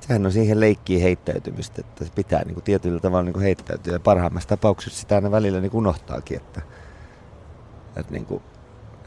[0.10, 3.94] sehän on siihen leikkiin heittäytymistä, että se pitää niin kuin tietyllä tavalla niin kuin heittäytyä.
[3.94, 6.62] Ja parhaimmassa tapauksessa sitä aina välillä niin kuin unohtaakin, että,
[7.96, 8.44] että niin kuin,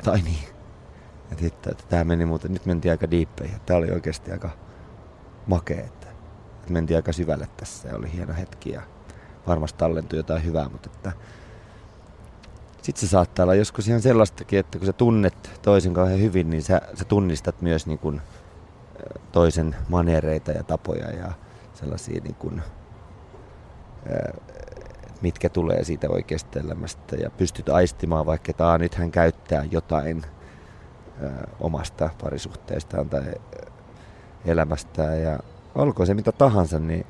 [0.04, 0.48] tai niin,
[1.32, 3.60] että, että, että tämä meni muuten, nyt mentiin aika diippeihin.
[3.66, 4.50] Tämä oli oikeasti aika
[5.46, 6.06] makea, että,
[6.60, 8.82] että mentiin aika syvälle tässä ja oli hieno hetki ja
[9.46, 11.12] varmasti tallentui jotain hyvää, mutta että
[12.82, 16.62] sitten se saattaa olla joskus ihan sellaistakin, että kun sä tunnet toisen kauhean hyvin, niin
[16.62, 18.20] sä, sä tunnistat myös niin kuin
[19.32, 21.32] toisen manereita ja tapoja ja
[21.74, 22.62] sellaisia niin kuin,
[25.20, 30.22] mitkä tulee siitä oikeasta elämästä ja pystyt aistimaan vaikka, että nyt hän käyttää jotain
[31.60, 33.34] omasta parisuhteestaan tai
[34.44, 35.38] elämästään ja
[35.74, 37.06] olkoon se mitä tahansa, niin,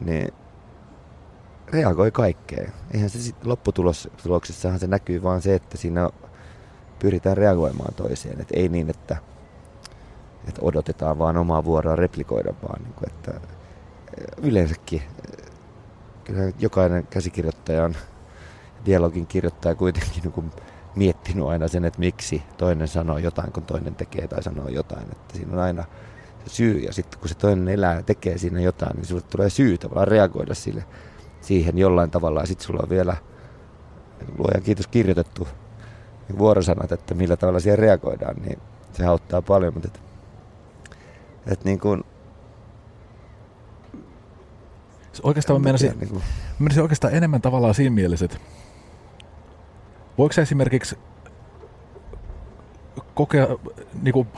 [0.00, 0.32] niin
[1.72, 2.72] reagoi kaikkeen.
[2.94, 6.10] Eihän se lopputuloksessahan se näkyy vaan se, että siinä
[6.98, 8.40] pyritään reagoimaan toiseen.
[8.40, 9.16] Et ei niin, että
[10.48, 12.82] että odotetaan vaan omaa vuoroa replikoida vaan.
[12.82, 15.46] Niin kuin, että eh, yleensäkin eh,
[16.24, 17.96] kyllä jokainen käsikirjoittaja on
[18.86, 20.50] dialogin kirjoittaja kuitenkin niin kuin
[20.96, 25.12] miettinyt aina sen, että miksi toinen sanoo jotain, kun toinen tekee tai sanoo jotain.
[25.12, 25.84] Että siinä on aina
[26.46, 29.78] syy ja sitten kun se toinen elää ja tekee siinä jotain, niin sinulle tulee syy
[29.78, 30.84] tavallaan reagoida sille,
[31.40, 32.40] siihen jollain tavalla.
[32.40, 33.16] Ja sitten sulla on vielä,
[34.38, 35.48] luojan kiitos, kirjoitettu
[36.38, 38.58] vuorosanat, että millä tavalla siihen reagoidaan, niin
[38.92, 39.74] se auttaa paljon.
[39.74, 40.00] Mutta että
[41.46, 42.04] että niin kuin,
[45.22, 46.22] Oikeastaan mä menisin, niin kuin...
[46.58, 48.38] menisin oikeastaan enemmän tavallaan siinä mielessä, että
[50.18, 50.98] voiko sä esimerkiksi
[53.14, 53.46] kokea,
[54.02, 54.28] niin kuin,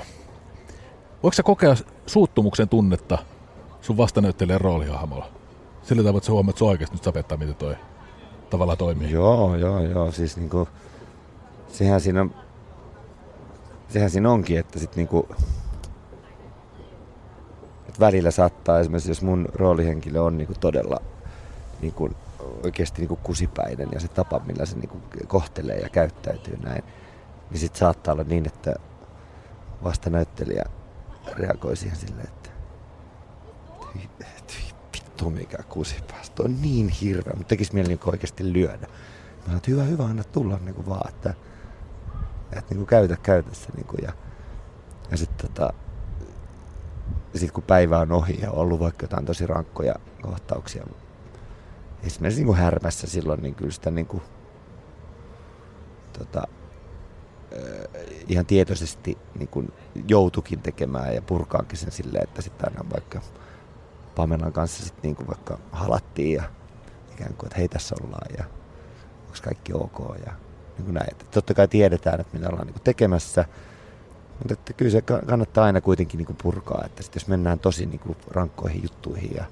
[1.22, 1.74] voiko sä kokea
[2.06, 3.18] suuttumuksen tunnetta
[3.80, 5.39] sun vastanäyttelijän roolihahmolla?
[5.82, 7.76] Sillä tavalla, että sä huomaat, että se oikeasti nyt sapettaa, miten toi
[8.50, 9.10] tavalla toimii.
[9.10, 10.12] Joo, joo, joo.
[10.12, 10.68] Siis niinku,
[11.68, 12.26] sehän siinä
[13.88, 15.28] sehän siinä onkin, että sit niinku,
[18.00, 21.00] välillä saattaa esimerkiksi, jos mun roolihenkilö on niin kuin todella
[21.80, 22.16] niin kuin
[22.64, 26.84] oikeasti niin kuin kusipäinen ja se tapa, millä se niin kuin kohtelee ja käyttäytyy näin,
[27.50, 28.74] niin sitten saattaa olla niin, että
[29.84, 30.64] vasta näyttelijä
[31.36, 32.50] reagoi siihen silleen, että
[35.24, 38.86] vittu mikä kusipääs, toi on niin hirveä, mutta tekisi mieli niin oikeasti lyödä.
[38.86, 41.34] Mä sanoin, että hyvä, hyvä, anna tulla niin kuin vaan, että,
[42.52, 43.70] että niin kuin käytä käytössä.
[43.76, 44.12] Niin kuin, ja,
[45.10, 45.72] ja sitten tota,
[47.32, 50.86] sitten kun päivä on ohi ja on ollut vaikka jotain tosi rankkoja kohtauksia,
[52.02, 54.22] esimerkiksi niin kuin härmässä silloin, niin kyllä sitä niin kuin,
[56.18, 56.42] tota,
[58.28, 59.72] ihan tietoisesti niin kuin
[60.08, 63.20] joutukin tekemään ja purkaankin sen silleen, että sitten aina vaikka
[64.20, 66.42] Pamelan kanssa sitten niin kuin vaikka halattiin ja
[67.12, 68.44] ikään kuin, että hei tässä ollaan ja
[69.26, 70.32] onko kaikki ok ja
[70.76, 71.16] niin kuin näin.
[71.30, 73.44] Totta kai tiedetään, että mitä ollaan niin kuin tekemässä,
[74.38, 77.86] mutta että kyllä se kannattaa aina kuitenkin niin kuin purkaa, että sit jos mennään tosi
[77.86, 79.44] niin kuin rankkoihin juttuihin ja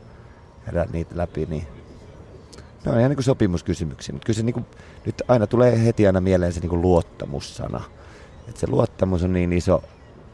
[0.65, 1.67] käydään niitä läpi, niin
[2.85, 4.67] ne on ihan niin kuin sopimuskysymyksiä, mutta kyllä se niin kuin,
[5.07, 7.85] nyt aina tulee heti aina mieleen se niin kuin luottamussana.
[8.49, 9.85] Että se luottamus on niin iso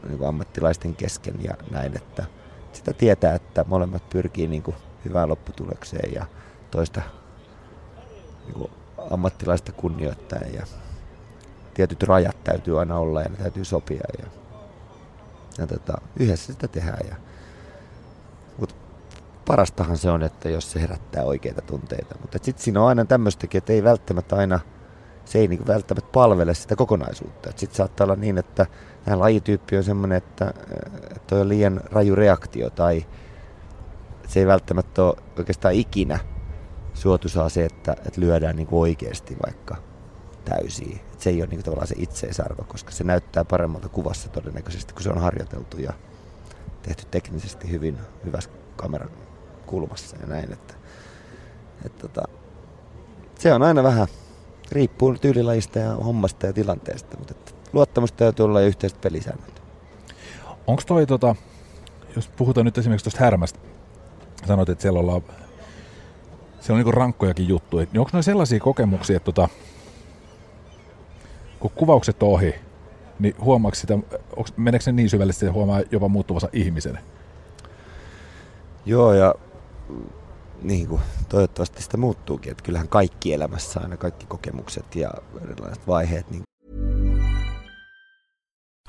[0.07, 2.25] niin kuin ammattilaisten kesken ja näin, että
[2.75, 6.25] sitä tietää, että molemmat pyrkii niin kuin hyvään lopputulokseen ja
[6.71, 7.01] toista
[8.45, 8.71] niin kuin
[9.11, 10.65] ammattilaista kunnioittaen ja
[11.73, 14.25] tietyt rajat täytyy aina olla ja ne täytyy sopia ja,
[15.57, 17.07] ja tota, yhdessä sitä tehdään.
[17.07, 17.15] Ja,
[18.57, 18.75] mutta
[19.45, 22.15] parastahan se on, että jos se herättää oikeita tunteita.
[22.21, 24.59] Mutta sitten siinä on aina tämmöistäkin, että ei välttämättä aina,
[25.25, 27.49] se ei niinku välttämättä palvele sitä kokonaisuutta.
[27.55, 28.65] Sitten saattaa olla niin, että
[29.05, 30.53] tämä lajityyppi on semmoinen, että,
[31.15, 33.05] että on liian raju reaktio tai
[34.27, 36.19] se ei välttämättä ole oikeastaan ikinä
[36.93, 39.75] suotuisaa se, että, että lyödään niinku oikeasti vaikka
[40.45, 40.99] täysiä.
[41.13, 45.03] Et se ei ole niinku tavallaan se itseisarvo, koska se näyttää paremmalta kuvassa todennäköisesti, kun
[45.03, 45.93] se on harjoiteltu ja
[46.81, 49.09] tehty teknisesti hyvin hyvässä kameran
[49.65, 50.53] kulmassa ja näin.
[50.53, 50.73] Että,
[51.85, 52.27] että tota,
[53.39, 54.07] se on aina vähän,
[54.71, 59.61] riippuu tyylilajista ja hommasta ja tilanteesta, mutta että luottamusta täytyy olla ja yhteiset pelisäännöt.
[60.67, 61.35] Onko toi, tota,
[62.15, 63.59] jos puhutaan nyt esimerkiksi tuosta härmästä,
[64.45, 65.21] sanoit, että siellä ollaan
[66.65, 69.49] siellä on niinku rankkojakin juttuja, niin onko noin sellaisia kokemuksia, että tota,
[71.59, 72.55] kun kuvaukset on ohi,
[73.19, 73.97] niin huomaako sitä,
[74.35, 76.99] onks, meneekö se niin syvällisesti, että huomaa jopa muuttuvansa ihmisen?
[78.85, 79.35] Joo, ja
[80.67, 82.51] niin kuin, toivottavasti sitä muuttuukin.
[82.51, 86.31] Että kyllähän kaikki elämässä, aina kaikki kokemukset ja erilaiset vaiheet.
[86.31, 86.43] Niin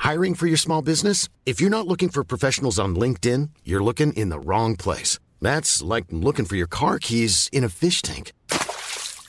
[0.07, 1.29] Hiring for your small business?
[1.47, 5.19] If you're not looking for professionals on LinkedIn, you're looking in the wrong place.
[5.43, 8.33] That's like looking for your car keys in a fish tank.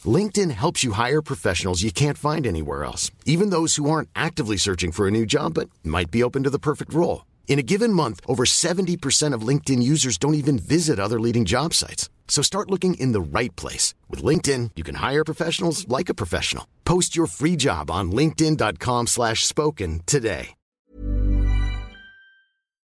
[0.06, 4.58] LinkedIn helps you hire professionals you can't find anywhere else, even those who aren't actively
[4.58, 7.27] searching for a new job but might be open to the perfect role.
[7.48, 11.74] In a given month, over 70% of LinkedIn users don't even visit other leading job
[11.74, 12.10] sites.
[12.28, 13.96] So start looking in the right place.
[14.12, 16.66] With LinkedIn, you can hire professionals like a professional.
[16.86, 20.54] Post your free job on linkedin.com slash spoken today.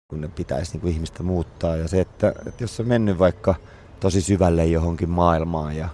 [0.09, 1.75] kun pitäisi niin kuin ihmistä muuttaa.
[1.75, 3.55] Ja se, että, että jos on mennyt vaikka
[3.99, 5.89] tosi syvälle johonkin maailmaan ja,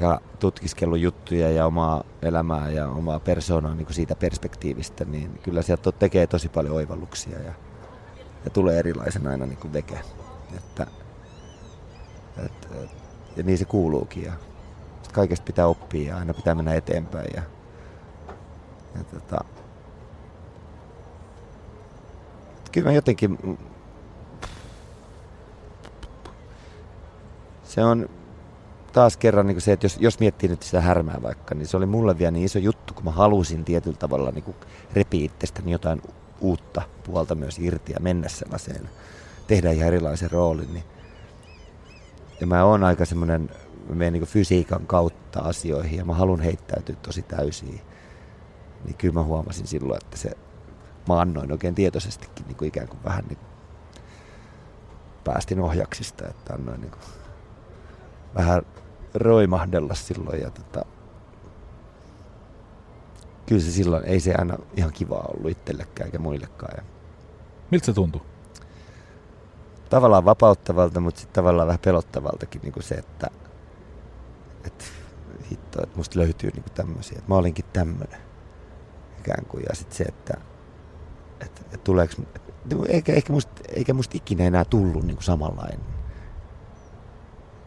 [0.00, 5.62] ja tutkiskellut juttuja ja omaa elämää ja omaa persoonaa niin kuin siitä perspektiivistä, niin kyllä
[5.62, 7.52] sieltä tekee tosi paljon oivalluksia ja,
[8.44, 9.98] ja tulee erilaisen aina niin kuin veke.
[10.56, 10.86] Että,
[12.44, 12.90] et, et,
[13.36, 14.24] ja niin se kuuluukin.
[14.24, 14.32] Ja
[15.12, 17.30] kaikesta pitää oppia ja aina pitää mennä eteenpäin.
[17.36, 17.42] Ja,
[18.98, 19.44] ja tota,
[22.72, 23.58] kyllä mä jotenkin...
[27.62, 28.08] Se on
[28.94, 31.86] taas kerran niin se, että jos, jos miettii nyt sitä härmää vaikka, niin se oli
[31.86, 34.56] mulle vielä niin iso juttu, kun mä halusin tietyllä tavalla niin kuin
[34.92, 36.02] repiä itsestäni jotain
[36.40, 38.90] uutta puolta myös irti ja mennä sellaiseen,
[39.46, 40.74] tehdä ihan erilaisen roolin.
[40.74, 40.84] Niin.
[42.40, 43.50] Ja mä oon aika semmoinen,
[43.88, 47.80] mä menen niin fysiikan kautta asioihin ja mä haluan heittäytyä tosi täysin.
[48.84, 50.30] Niin kyllä mä huomasin silloin, että se
[51.08, 53.48] mä annoin oikein tietoisestikin niin kuin ikään kuin vähän niin kuin
[55.24, 57.02] päästin ohjaksista, että annoin niin kuin
[58.34, 58.62] vähän
[59.14, 60.84] roimahdella silloin ja tota,
[63.46, 66.72] kyllä se silloin, ei se aina ihan kiva ollut itsellekään eikä muillekaan.
[66.76, 66.82] Ja
[67.70, 68.20] Miltä se tuntui?
[69.90, 73.26] tavallaan vapauttavalta, mutta sitten tavallaan vähän pelottavaltakin niin kuin se, että,
[74.64, 74.84] että
[75.50, 78.20] hitto, että musta löytyy niin kuin tämmöisiä, että mä olinkin tämmöinen
[79.18, 79.64] ikään kuin.
[79.68, 80.34] Ja sitten se, että,
[81.40, 82.14] että, että tuleeko,
[82.88, 85.80] eikä, eikä, musta, eikä musta ikinä enää tullut niin kuin samanlainen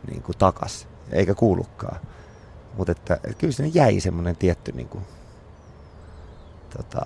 [0.07, 1.99] niin kuin takas, eikä kuulukaan.
[2.77, 5.03] Mutta että, että kyllä sinne jäi semmoinen tietty niin kuin,
[6.77, 7.01] tota,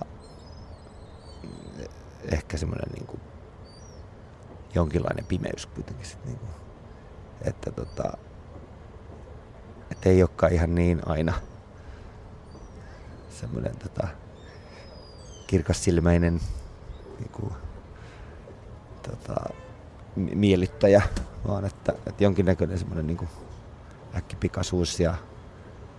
[2.32, 3.20] ehkä semmoinen niin kuin,
[4.74, 6.50] jonkinlainen pimeys kuitenkin sit, niin kuin,
[7.44, 8.12] että tota,
[9.90, 11.32] että ei olekaan ihan niin aina
[13.30, 14.08] semmoinen tota,
[15.46, 16.40] kirkassilmäinen
[17.18, 17.52] niin kuin,
[19.02, 19.34] tota,
[20.16, 21.02] mi- miellyttäjä,
[21.48, 23.28] vaan että, että jonkinnäköinen semmoinen niin kuin
[24.16, 25.14] äkkipikaisuus ja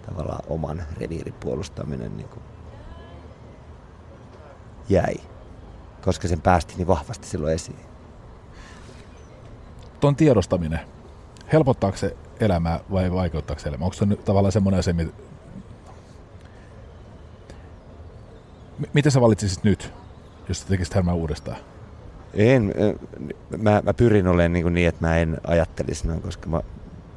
[0.06, 2.44] tavallaan oman reviirin puolustaminen niin kuin
[4.90, 5.16] jäi,
[6.02, 7.80] koska sen päästi niin vahvasti silloin esiin.
[10.00, 10.80] Tuon tiedostaminen,
[11.54, 13.86] helpottaako se elämää vai vaikeuttaako se elämää?
[13.86, 15.14] Onko se nyt tavallaan semmoinen asia, mi-
[18.80, 19.94] M- miten sä valitsisit nyt,
[20.50, 21.58] jos sä tekisit härmää uudestaan?
[22.34, 22.74] En,
[23.58, 26.62] mä, mä pyrin olemaan niin, niin, että mä en ajattelisi noin, koska mä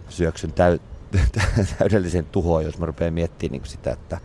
[0.09, 0.79] syöksyn täy,
[1.79, 4.21] täydellisen tuhoon, jos mä rupean miettimään niin kuin sitä, että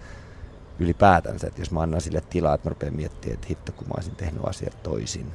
[0.80, 3.94] ylipäätänsä, että jos mä annan sille tilaa, että mä rupean miettimään, että hitto kun mä
[3.96, 5.32] olisin tehnyt asiat toisin,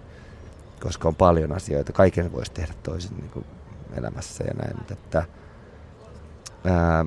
[0.80, 3.44] koska on paljon asioita, kaiken voisi tehdä toisin niin kuin
[3.96, 5.24] elämässä ja näin, mutta että
[6.64, 7.06] ää,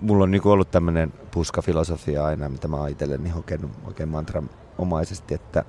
[0.00, 5.34] mulla on niin ollut tämmöinen puskafilosofia aina, mitä mä oon itselleni hokenut oikein mantran omaisesti,
[5.34, 5.64] että,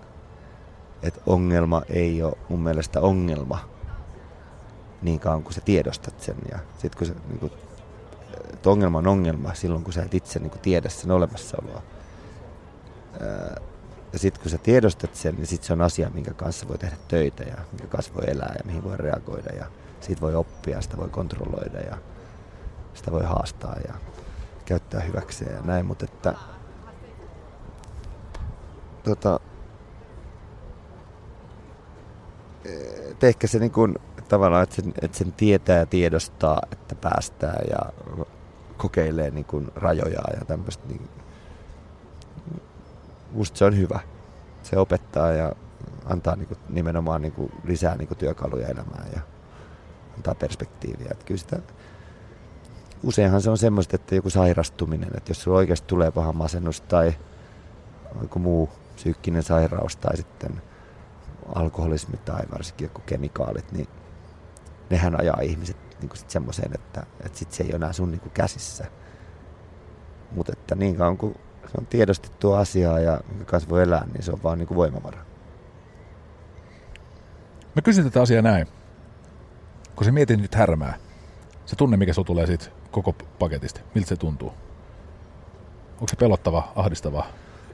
[1.04, 3.77] että ongelma ei ole mun mielestä ongelma
[5.02, 6.36] niin kauan kuin sä tiedostat sen.
[6.52, 7.52] Ja sit kun se, niin kuin,
[8.54, 11.82] että ongelma on ongelma silloin, kun sä et itse niin kuin tiedä sen olemassaoloa.
[14.14, 16.98] Ja sitten kun sä tiedostat sen, niin sitten se on asia, minkä kanssa voi tehdä
[17.08, 19.56] töitä ja minkä kanssa voi elää ja mihin voi reagoida.
[19.56, 19.66] Ja
[20.02, 21.98] siitä voi oppia, sitä voi kontrolloida ja
[22.94, 23.94] sitä voi haastaa ja
[24.66, 25.86] käyttää hyväkseen ja näin.
[25.86, 26.34] Mutta että
[29.04, 29.40] tota,
[33.12, 33.96] et ehkä se niin kuin,
[34.28, 37.80] tavallaan, että sen, että sen tietää ja tiedostaa, että päästään ja
[38.78, 40.88] kokeilee niin kuin rajoja ja tämmöistä.
[40.88, 41.10] Niin,
[43.32, 44.00] musta se on hyvä.
[44.63, 45.54] Se opettaa ja
[46.06, 49.22] antaa niin kuin, nimenomaan niin kuin, lisää niin kuin, työkaluja elämään ja
[50.16, 51.08] antaa perspektiiviä.
[51.12, 51.60] Että kyllä sitä,
[53.04, 57.13] useinhan se on semmoista, että joku sairastuminen, että jos sulla oikeasti tulee paha masennus tai
[58.22, 60.62] joku muu psyykkinen sairaus tai sitten
[61.56, 63.88] alkoholismi tai varsinkin joku kemikaalit, niin
[64.89, 68.21] nehän ajaa ihmiset niin sit semmoiseen, että, että sit se ei ole enää sun niin
[68.21, 68.86] kuin käsissä.
[70.32, 71.34] Mutta että niin kauan kuin
[71.65, 75.26] se on tiedostettu asiaa ja kanssa voi elää, niin se on vaan niin kuin voimavara.
[77.76, 78.67] Mä kysyn tätä asiaa näin.
[79.95, 80.97] Kun sä mietit nyt härmää,
[81.65, 84.54] se tunne, mikä sulla tulee siitä koko paketista, miltä se tuntuu?
[85.93, 87.26] Onko se pelottava, ahdistava,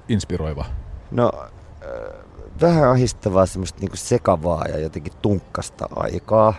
[0.08, 0.66] inspiroiva?
[1.12, 1.50] No, äh,
[2.62, 6.54] vähän ahistavaa, semmoista niinku sekavaa ja jotenkin tunkkasta aikaa.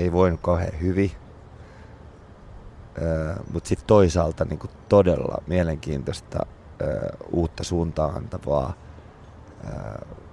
[0.00, 1.10] Ei voinut kauhean hyvin.
[3.52, 6.38] Mutta sitten toisaalta niinku todella mielenkiintoista
[6.82, 6.88] äh,
[7.32, 8.74] uutta suuntaan antavaa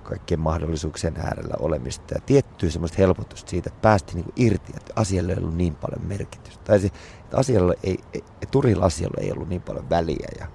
[0.03, 5.31] kaikkien mahdollisuuksien äärellä olemista ja tiettyä semmoista helpotusta siitä, että päästi niinku irti, että asialle
[5.31, 6.63] ei ollut niin paljon merkitystä.
[6.63, 6.87] Tai se,
[7.23, 10.27] että asialla ei, ei, turhilla asioilla ei ollut niin paljon väliä.
[10.39, 10.47] Ja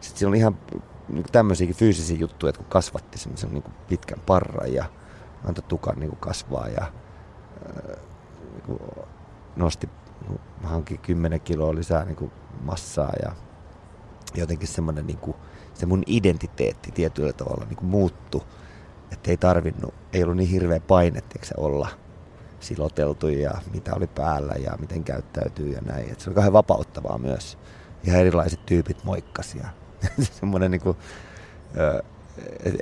[0.00, 0.58] sitten siinä oli ihan
[1.08, 4.84] niin tämmöisiäkin fyysisiä juttuja, että kun kasvatti semmoisen niin pitkän parran ja
[5.44, 7.96] antoi tukan niin kasvaa ja ää,
[8.68, 8.78] niin
[9.56, 9.88] nosti,
[10.28, 13.32] niin hankin 10 kiloa lisää niin massaa ja
[14.34, 15.36] jotenkin semmoinen niin kuin,
[15.74, 18.42] se mun identiteetti tietyllä tavalla niin muuttui
[19.12, 21.88] että ei tarvinnut, ei ollut niin hirveä paine se olla
[22.60, 26.12] siloteltu ja mitä oli päällä ja miten käyttäytyy ja näin.
[26.12, 27.58] Et se oli kauhean vapauttavaa myös.
[28.04, 29.68] Ihan erilaiset tyypit moikkasi ja
[30.40, 30.96] semmoinen niin kuin,
[31.66, 32.02] että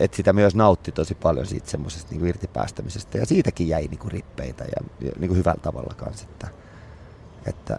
[0.01, 4.13] et sitä myös nautti tosi paljon siitä semmoisesta niin irtipäästämisestä ja siitäkin jäi niin kuin
[4.13, 6.49] rippeitä ja, ja niin kuin hyvällä tavalla kanssa, että,
[7.47, 7.79] että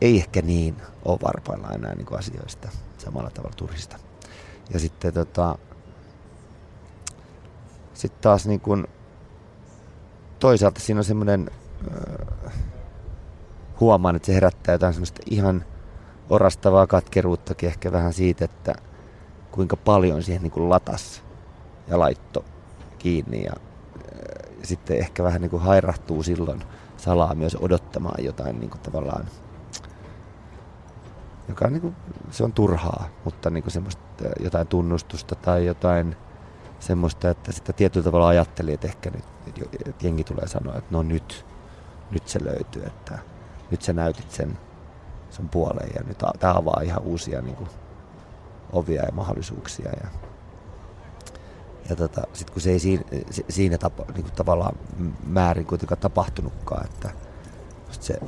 [0.00, 3.98] ei ehkä niin ole varpailla enää niin kuin asioista samalla tavalla turhista.
[4.72, 5.58] Ja sitten tota,
[7.94, 8.86] sitten taas niin kuin,
[10.38, 11.50] toisaalta siinä on semmoinen,
[12.46, 12.52] äh,
[13.80, 15.64] huomaan, että se herättää jotain semmoista ihan
[16.30, 18.74] orastavaa katkeruuttakin ehkä vähän siitä, että
[19.54, 21.22] kuinka paljon siihen niin kuin latas
[21.88, 22.44] ja laitto
[22.98, 23.52] kiinni ja,
[24.60, 26.62] ja sitten ehkä vähän niin kuin hairahtuu silloin
[26.96, 29.24] salaa myös odottamaan jotain niin kuin tavallaan
[31.48, 31.96] joka on niin kuin,
[32.30, 34.02] se on turhaa, mutta niin kuin semmoista
[34.40, 36.16] jotain tunnustusta tai jotain
[36.80, 39.24] semmoista, että sitä tietyllä tavalla ajatteli, että ehkä nyt
[39.86, 41.46] että jengi tulee sanoa, että no nyt,
[42.10, 43.18] nyt se löytyy, että
[43.70, 44.58] nyt sä näytit sen
[45.30, 47.68] sun puoleen ja nyt tämä avaa ihan uusia niin kuin,
[48.74, 49.90] ovia ja mahdollisuuksia.
[50.02, 50.08] Ja,
[51.88, 53.04] ja tota, sitten kun se ei siinä,
[53.48, 54.76] siinä tapa, niin kuin tavallaan
[55.26, 57.10] määrin kuitenkaan tapahtunutkaan, että
[57.90, 58.20] se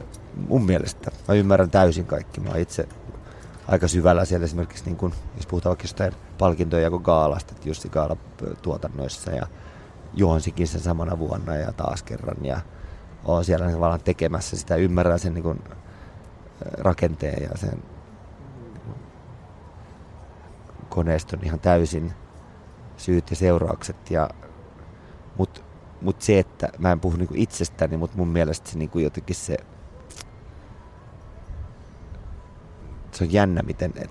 [0.49, 2.88] mun mielestä, mä ymmärrän täysin kaikki, mä itse
[3.68, 7.88] aika syvällä siellä esimerkiksi, niin kun, jos puhutaan vaikka jostain palkintoja kuin Gaalasta, että Jussi
[7.88, 8.16] Gaala
[8.62, 9.47] tuotannoissa ja
[10.14, 12.61] juonsikin sen samana vuonna ja taas kerran ja
[13.24, 15.61] on siellä tavallaan tekemässä sitä, ymmärrän sen niin kun,
[16.78, 17.82] rakenteen ja sen
[20.97, 22.12] koneiston ihan täysin
[22.97, 24.11] syyt ja seuraukset.
[24.11, 24.30] Ja,
[25.38, 25.61] mutta
[26.01, 29.57] mut se, että mä en puhu niinku itsestäni, mutta mun mielestä se niinku jotenkin se
[33.12, 34.11] se on jännä, miten et,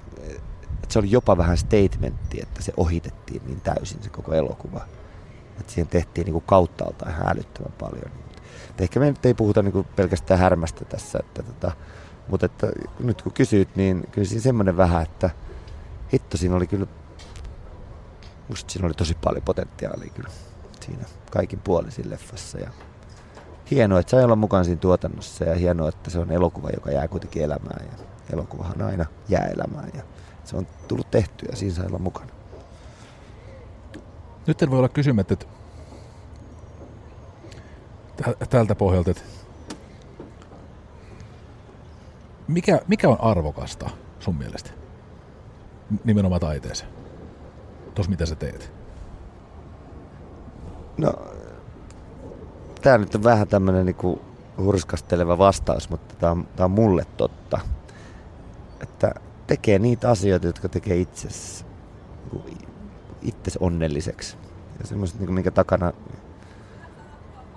[0.84, 4.82] et se oli jopa vähän statementti, että se ohitettiin niin täysin se koko elokuva.
[5.60, 8.12] Että siihen tehtiin niinku kauttaaltaan ihan älyttömän paljon.
[8.70, 11.72] Et ehkä me nyt ei puhuta niinku pelkästään härmästä tässä, että tota,
[12.28, 12.68] Mutta että
[13.00, 15.30] nyt kun kysyit, niin kyllä siinä semmoinen vähän, että
[16.14, 16.88] hitto siinä oli kyllä,
[18.50, 20.30] musta siinä oli tosi paljon potentiaalia kyllä
[20.86, 22.60] siinä kaikin puolisin leffassa.
[22.60, 22.70] Ja
[23.72, 27.08] hienoa, että sai olla mukaan siinä tuotannossa ja hienoa, että se on elokuva, joka jää
[27.08, 27.86] kuitenkin elämään.
[27.86, 30.04] Ja elokuvahan aina jää elämään ja
[30.44, 32.32] se on tullut tehtyä ja siinä sai olla mukana.
[34.48, 35.46] Nyt en voi olla kysymättä, että
[38.50, 39.24] tältä pohjalta, että
[42.48, 43.90] mikä, mikä on arvokasta
[44.20, 44.72] sun mielestä
[46.04, 46.92] nimenomaan taiteeseen?
[47.96, 48.72] Tuossa mitä sä teet?
[50.98, 51.14] No,
[52.82, 54.22] tämä nyt on vähän tämmöinen niinku
[54.58, 57.60] hurskasteleva vastaus, mutta tämä on, on mulle totta.
[58.82, 59.14] Että
[59.48, 61.66] tekee niitä asioita, jotka tekee itsessä,
[63.22, 64.38] niinku onnelliseksi.
[64.80, 65.94] Ja semmoiset, niinku, minkä takana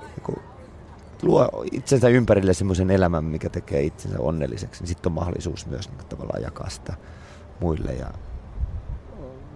[0.01, 0.43] niinku,
[1.22, 4.83] luo itsensä ympärille semmoisen elämän, mikä tekee itsensä onnelliseksi.
[4.83, 6.95] Niin sitten on mahdollisuus myös niinku, tavallaan jakaa sitä
[7.61, 8.11] muille ja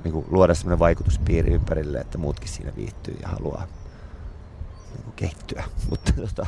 [0.04, 3.66] niinku, luoda semmoinen vaikutuspiiri ympärille, että muutkin siinä viihtyy ja haluaa
[4.94, 5.64] niinku, kehittyä.
[5.90, 6.46] Mutta tota,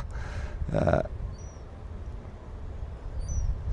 [0.73, 1.09] ää,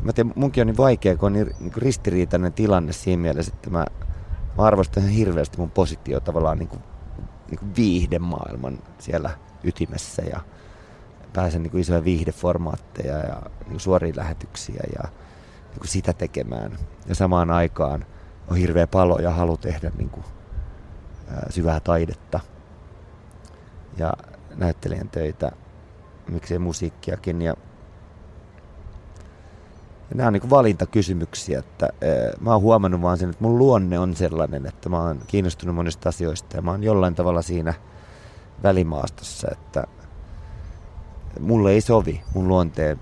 [0.03, 3.70] mä tiedän, munkin on niin vaikea, kun on niin, niin ristiriitainen tilanne siinä mielessä, että
[3.70, 3.87] mä,
[4.59, 6.83] mä arvostan hirveästi mun positio tavallaan niin kuin,
[7.51, 9.30] niin kuin viihdemaailman siellä
[9.64, 10.41] ytimessä ja
[11.33, 15.09] pääsen niin kuin isoja viihdeformaatteja ja niin kuin suoria lähetyksiä ja
[15.72, 16.78] niin kuin sitä tekemään.
[17.06, 18.06] Ja samaan aikaan
[18.48, 20.24] on hirveä palo ja halu tehdä niin kuin,
[21.28, 22.40] ää, syvää taidetta
[23.96, 24.12] ja
[24.56, 25.52] näyttelijän töitä,
[26.28, 27.42] miksei musiikkiakin.
[27.42, 27.54] Ja
[30.10, 33.98] ja nämä on niin valintakysymyksiä, että ää, mä oon huomannut vaan sen, että mun luonne
[33.98, 37.74] on sellainen, että mä oon kiinnostunut monista asioista ja mä oon jollain tavalla siinä
[38.62, 39.84] välimaastossa, että
[41.40, 43.00] mulle ei sovi mun luonteen,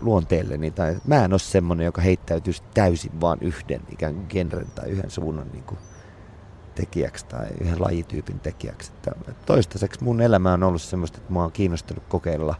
[0.00, 0.70] luonteelleni.
[0.70, 5.10] Tai mä en ole semmonen, joka heittäytyisi täysin vaan yhden ikään kuin genren tai yhden
[5.10, 5.78] suunnan niin kuin
[6.74, 8.92] tekijäksi tai yhden lajityypin tekijäksi.
[8.96, 9.12] Että
[9.46, 12.54] toistaiseksi mun elämä on ollut semmoista, että mä oon kiinnostunut kokeilla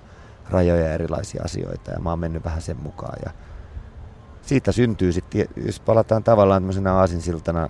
[0.51, 3.19] rajoja ja erilaisia asioita ja mä oon mennyt vähän sen mukaan.
[3.25, 3.31] Ja
[4.43, 7.69] siitä syntyy sitten, jos palataan tavallaan tämmöisenä aasinsiltana,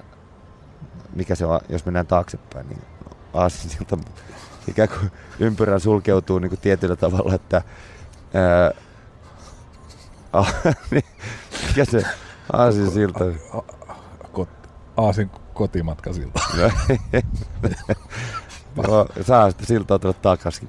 [1.14, 2.82] mikä se on, jos mennään taaksepäin, niin
[3.34, 3.98] aasinsilta
[4.68, 5.10] ikään kuin
[5.40, 7.62] ympyrä sulkeutuu niin kuin tietyllä tavalla, että
[8.34, 8.89] ää, niin,
[11.68, 12.02] mikä se
[12.52, 13.24] aasinsilta?
[14.32, 14.48] Kot,
[14.96, 16.40] aasin kotimatka silta.
[18.76, 20.68] no, saa sitä siltaa tulla takaisin.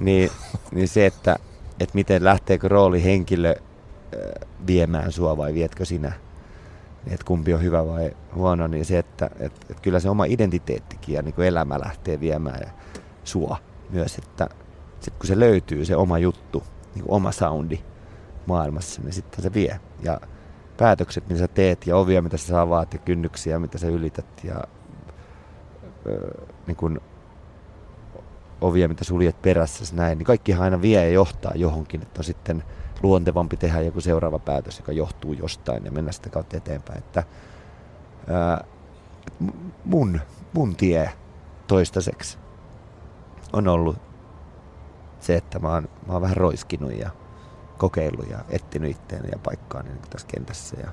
[0.00, 0.30] niin,
[0.72, 1.36] niin se, että,
[1.80, 3.54] että miten lähteekö rooli henkilö
[4.66, 6.12] viemään sua vai vietkö sinä.
[7.06, 11.14] Että kumpi on hyvä vai huono, niin se, että et, et kyllä se oma identiteettikin
[11.14, 12.70] ja niin kuin elämä lähtee viemään ja
[13.24, 13.56] sua
[13.90, 14.48] myös, että
[15.00, 16.62] sit kun se löytyy, se oma juttu,
[16.94, 17.80] niin kuin oma soundi
[18.46, 19.80] maailmassa, niin sitten se vie.
[20.02, 20.20] Ja
[20.76, 24.64] päätökset, mitä sä teet ja ovia, mitä sä avaat ja kynnyksiä, mitä sä ylität ja
[26.06, 27.00] ö, niin kuin
[28.60, 32.64] ovia, mitä suljet perässä näin, niin kaikkihan aina vie ja johtaa johonkin, että on sitten
[33.02, 36.98] luontevampi tehdä joku seuraava päätös, joka johtuu jostain ja mennä sitä kautta eteenpäin.
[36.98, 37.24] Että,
[38.28, 38.64] ää,
[39.84, 40.20] mun,
[40.52, 41.10] mun tie
[41.66, 42.38] toistaiseksi
[43.52, 44.09] on ollut
[45.20, 47.10] se, että mä oon, mä oon vähän roiskinut ja
[47.78, 50.76] kokeillut ja etsinyt itteeni ja paikkaani niin tässä kentässä.
[50.80, 50.92] Ja,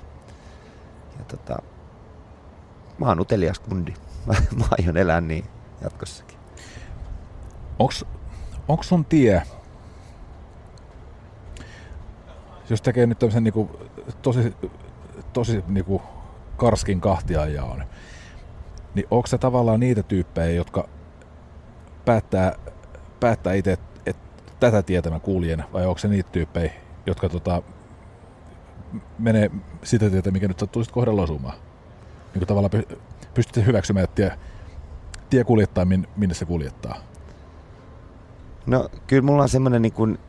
[1.20, 1.58] ja tota,
[2.98, 3.94] mä oon utelias kundi.
[4.26, 5.46] Mä, mä aion elää niin
[5.82, 6.38] jatkossakin.
[7.80, 8.06] Onks,
[8.68, 9.44] onks sun tie
[12.70, 13.70] jos tekee nyt tämmöisen niinku,
[14.22, 14.56] tosi,
[15.34, 16.02] tosi niinku
[16.58, 17.84] karskin kahtiajaon,
[18.96, 20.90] niin onko se tavallaan niitä tyyppejä, jotka
[22.06, 22.56] päättää,
[23.20, 23.87] päättää itse, että et,
[24.60, 26.72] tätä tietä mä kuljen, vai onko se niitä tyyppejä,
[27.06, 27.62] jotka tota,
[29.20, 29.52] menee
[29.84, 31.58] sitä tietä, mikä nyt sattuu sitten kohdalla osumaan?
[32.34, 32.84] Niin kuin tavallaan
[33.34, 34.38] pystytte hyväksymään, että tie,
[35.30, 35.86] tie kuljettaa,
[36.16, 36.96] minne se kuljettaa?
[38.66, 40.20] No kyllä mulla on semmoinen niin kuin,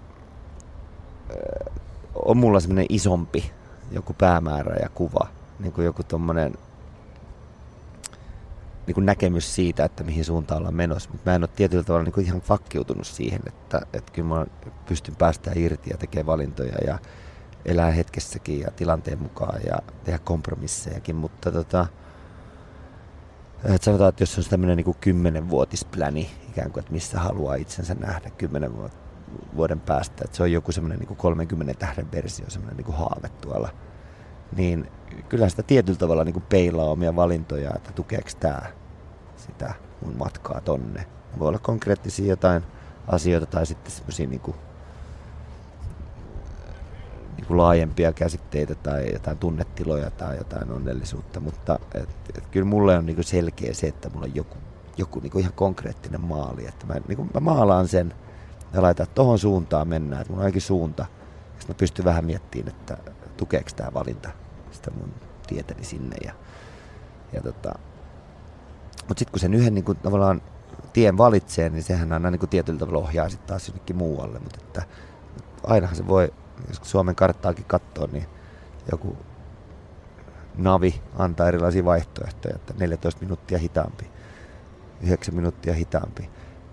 [2.14, 3.52] on mulla semmoinen isompi
[3.90, 6.54] joku päämäärä ja kuva, niin kuin joku tommonen
[8.88, 11.10] niin kuin näkemys siitä, että mihin suuntaan ollaan menossa.
[11.10, 14.46] Mutta mä en ole tietyllä tavalla niin kuin ihan fakkiutunut siihen, että, että kyllä mä
[14.86, 16.98] pystyn päästään irti ja tekemään valintoja ja
[17.64, 21.16] elää hetkessäkin ja tilanteen mukaan ja tehdä kompromissejakin.
[21.16, 21.86] Mutta tota,
[23.64, 28.30] että sanotaan, että jos on tämmöinen niin kymmenenvuotispläni ikään kuin, että missä haluaa itsensä nähdä
[28.30, 28.72] kymmenen
[29.56, 33.68] vuoden päästä, että se on joku semmoinen niin 30 tähden versio, semmoinen niin haave tuolla,
[34.56, 34.90] niin
[35.28, 38.62] kyllä sitä tietyllä tavalla niin kuin peilaa omia valintoja, että tukeeko tämä
[39.36, 39.74] sitä
[40.04, 41.06] mun matkaa tonne.
[41.38, 42.62] Voi olla konkreettisia jotain
[43.08, 44.40] asioita tai sitten semmoisia niin
[47.36, 53.06] niin laajempia käsitteitä tai jotain tunnetiloja tai jotain onnellisuutta, mutta et, et kyllä mulle on
[53.06, 54.56] niin selkeä se, että mulla on joku,
[54.96, 58.14] joku niin ihan konkreettinen maali, että mä, niin mä maalaan sen
[58.72, 61.06] ja laitan, että tohon suuntaan mennään, että mulla on ainakin suunta.
[61.58, 62.98] Sitten mä pystyn vähän miettimään, että
[63.38, 64.30] tukeeko tämä valinta
[64.70, 65.14] sitä mun
[65.46, 66.16] tietäni sinne.
[66.24, 66.32] Ja,
[67.32, 67.72] ja tota,
[69.08, 70.42] mutta sitten kun sen yhden niin kuin, tavallaan
[70.92, 74.38] tien valitsee, niin sehän aina niin kuin tietyllä tavalla ohjaa sitten taas jonnekin muualle.
[74.38, 74.82] Mutta että
[75.64, 76.32] ainahan se voi,
[76.68, 78.26] jos Suomen karttaakin katsoo, niin
[78.90, 79.16] joku
[80.56, 84.10] navi antaa erilaisia vaihtoehtoja, että 14 minuuttia hitaampi,
[85.00, 86.30] 9 minuuttia hitaampi.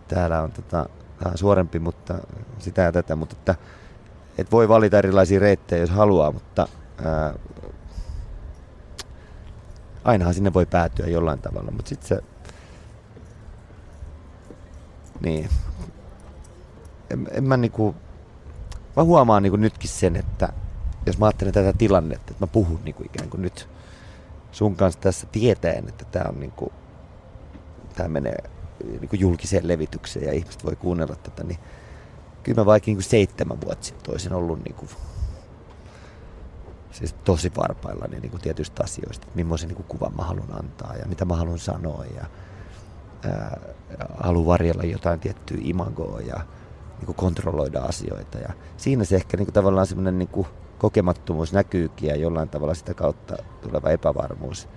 [0.07, 0.89] Täällä on tota,
[1.24, 2.16] vähän suorempi, mutta
[2.59, 3.55] sitä ja tätä, mutta että,
[4.38, 6.67] et voi valita erilaisia reittejä, jos haluaa, mutta
[7.05, 7.33] ää,
[10.03, 12.21] ainahan sinne voi päätyä jollain tavalla, mutta sitten se,
[15.21, 15.49] niin,
[17.09, 17.95] en, en mä niinku,
[18.95, 20.49] mä huomaan niinku nytkin sen, että
[21.05, 23.69] jos mä ajattelen tätä tilannetta, että mä puhun niinku ikään kuin nyt
[24.51, 26.73] sun kanssa tässä tietäen, että tämä on niinku,
[27.95, 28.38] tää menee
[28.99, 31.59] niinku julkiseen levitykseen ja ihmiset voi kuunnella tätä, niin
[32.45, 34.87] kyllä mä vaikka niinku seitsemän vuotta sitten olisin ollut niinku
[36.91, 40.59] siis tosi varpailla niin, niin kuin tietyistä asioista, että millaisen niin kuin kuvan mä haluan
[40.59, 42.25] antaa ja mitä mä haluan sanoa ja
[43.29, 43.59] ää,
[44.17, 46.35] haluan varjella jotain tiettyä imagoa ja
[46.97, 48.37] niin kuin kontrolloida asioita.
[48.37, 52.73] Ja siinä se ehkä niin kuin tavallaan semmoinen niin kuin kokemattomuus näkyykin ja jollain tavalla
[52.73, 54.67] sitä kautta tuleva epävarmuus.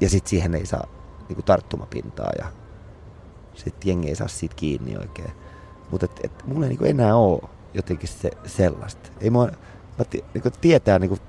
[0.00, 0.86] Ja sitten siihen ei saa
[1.28, 2.46] niin kuin tarttumapintaa ja
[3.54, 5.32] sitten jengi ei saa siitä kiinni oikein.
[5.90, 7.40] Mutta et, et, mulla ei niin kuin enää ole
[7.74, 9.10] jotenkin se, sellaista.
[9.20, 9.46] Ei mua,
[9.98, 11.20] mä t- niin kuin tietää niin kuin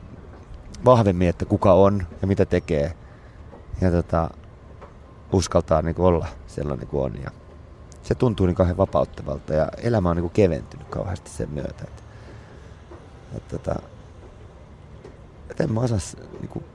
[0.86, 2.94] vahvemmin, että kuka on ja mitä tekee.
[3.82, 4.30] Ja tota,
[5.32, 7.22] uskaltaa niin kuin olla sellainen kuin on.
[7.24, 7.32] Ja
[8.04, 11.84] se tuntuu niin kauhean vapauttavalta ja elämä on niin keventynyt kauheasti sen myötä.
[11.88, 12.04] Että,
[13.38, 13.80] että, tota,
[15.50, 16.00] että en mä osaa,
[16.40, 16.66] niin kuin,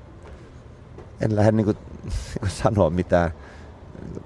[1.21, 3.31] en lähde niin kuin, niin kuin sanoa mitään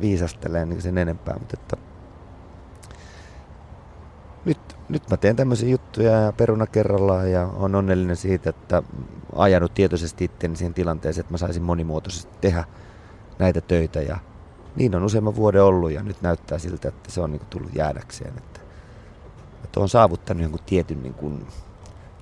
[0.01, 1.77] viisasteleen niin sen enempää, mutta että
[4.89, 8.83] nyt, mä teen tämmöisiä juttuja ja peruna kerrallaan ja on onnellinen siitä, että
[9.37, 12.65] ajanut tietoisesti itteni siihen tilanteeseen, että mä saisin monimuotoisesti tehdä
[13.39, 14.19] näitä töitä ja
[14.77, 18.39] niin on useamman vuoden ollut ja nyt näyttää siltä, että se on niin tullut jäädäkseen.
[18.39, 18.61] Että,
[19.65, 21.47] että on saavuttanut jonkun tietyn niin kuin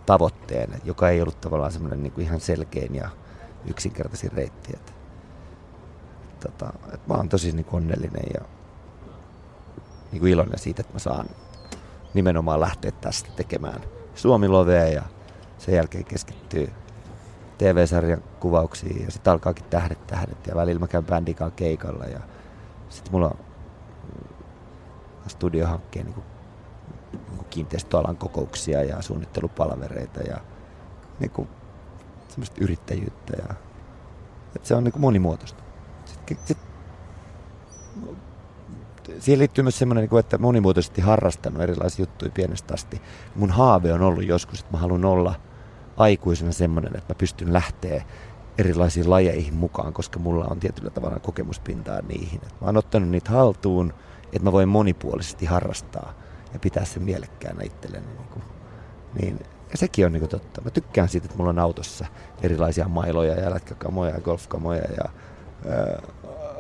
[0.07, 3.09] tavoitteen, joka ei ollut tavallaan semmoinen niin ihan selkein ja
[3.71, 4.73] yksinkertaisin reitti.
[4.75, 4.93] Että,
[6.41, 8.41] tota, että mä oon tosi niin onnellinen ja
[10.13, 11.27] niin kuin iloinen siitä, että mä saan
[12.15, 13.81] nimenomaan lähteä tästä tekemään
[14.15, 15.03] Suomi-lovea ja
[15.59, 16.73] sen jälkeen keskittyy
[17.59, 22.21] TV-sarjan kuvauksiin ja sitten alkaakin tähdet tähdet ja välillä mä käyn bändikaan keikalla ja
[22.89, 23.39] sitten mulla on
[25.27, 26.27] studiohankkeen niin kuin,
[27.13, 30.41] niin kuin kiinteistöalan kokouksia ja suunnittelupalvereita ja
[31.21, 31.49] niin kuin,
[32.29, 33.55] semmoista yrittäjyyttä ja
[34.57, 35.63] että se on niin kuin monimuotoista.
[36.05, 36.59] Sitten, sit,
[39.19, 43.03] siihen liittyy myös semmoinen, niin että monimuotoisesti harrastanut erilaisia juttuja pienestä asti.
[43.35, 45.35] Mun haave on ollut joskus, että mä haluan olla
[45.97, 48.05] aikuisena semmoinen, että mä pystyn lähteä
[48.59, 52.41] erilaisiin lajeihin mukaan, koska mulla on tietyllä tavalla kokemuspintaa niihin.
[52.41, 53.95] Mä oon ottanut niitä haltuun,
[54.25, 56.13] että mä voin monipuolisesti harrastaa
[56.53, 58.07] ja pitää sen mielekkäänä itselleni.
[58.07, 58.45] Niin,
[59.21, 60.61] niin ja sekin on niin totta.
[60.61, 62.07] Mä tykkään siitä, että mulla on autossa
[62.43, 65.11] erilaisia mailoja ja lätkäkamoja ja golfkamoja ja
[65.71, 66.03] äh,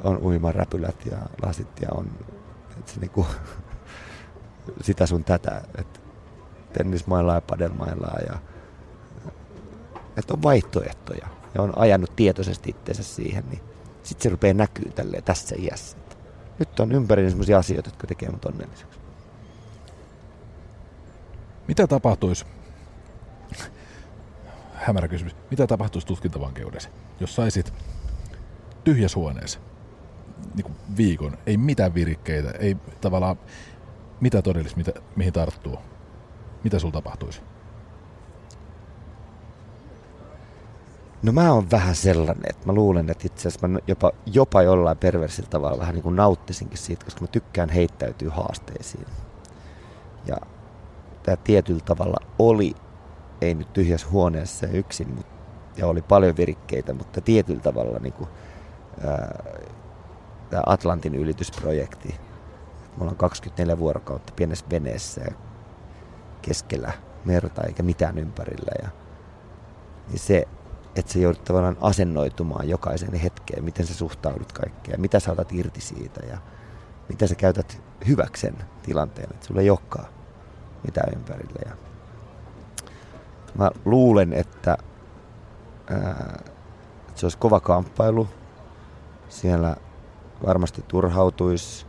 [0.05, 2.11] on uimaräpylät ja lasit ja on
[2.87, 3.26] se niinku,
[4.80, 6.01] sitä sun tätä, että
[6.72, 8.39] tennismailla ja padelmailla ja
[10.16, 13.61] että on vaihtoehtoja ja on ajanut tietoisesti itsensä siihen, niin
[14.03, 15.97] sitten se rupeaa näkyy tälleen tässä iässä.
[16.59, 18.99] Nyt on ympärillä sellaisia asioita, jotka tekee mut onnelliseksi.
[21.68, 22.45] Mitä tapahtuisi,
[24.74, 26.89] hämärä kysymys, mitä tapahtuisi tutkintavankeudessa,
[27.20, 27.72] jos saisit
[28.84, 29.59] tyhjäs huoneessa
[30.55, 33.36] niin kuin viikon, ei mitään virikkeitä, ei tavallaan
[34.20, 35.78] mitä todellista, mitä, mihin tarttuu.
[36.64, 37.40] Mitä sulla tapahtuisi?
[41.22, 44.99] No mä oon vähän sellainen, että mä luulen, että itse asiassa mä jopa, jopa jollain
[44.99, 49.07] perversillä tavalla vähän niin kuin nauttisinkin siitä, koska mä tykkään heittäytyä haasteisiin.
[50.26, 50.36] Ja
[51.22, 52.74] tämä tietyllä tavalla oli,
[53.40, 55.32] ei nyt tyhjässä huoneessa yksin, mutta,
[55.76, 58.28] ja oli paljon virikkeitä, mutta tietyllä tavalla niin kuin,
[59.07, 59.44] ää,
[60.51, 62.09] tämä Atlantin ylitysprojekti.
[62.97, 65.34] Me ollaan 24 vuorokautta pienessä veneessä ja
[66.42, 66.92] keskellä
[67.24, 68.72] merta eikä mitään ympärillä.
[68.82, 68.88] Ja,
[70.09, 70.49] niin se,
[70.97, 75.80] että se joudut tavallaan asennoitumaan jokaisen hetkeen, miten sä suhtaudut kaikkeen, mitä sä otat irti
[75.80, 76.38] siitä ja
[77.09, 80.09] mitä sä käytät hyväksen tilanteen, että sulla ei olekaan
[80.84, 81.61] mitään ympärillä.
[81.66, 81.76] Ja
[83.59, 84.76] Mä luulen, että,
[85.90, 86.38] ää,
[87.09, 88.28] että se olisi kova kamppailu.
[89.28, 89.76] Siellä
[90.47, 91.87] varmasti turhautuisi,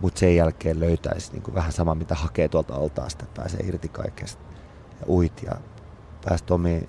[0.00, 4.42] mutta sen jälkeen löytäisi niin kuin vähän sama, mitä hakee tuolta altaasta, pääsee irti kaikesta
[5.00, 5.52] ja uit ja
[6.24, 6.88] päästä omiin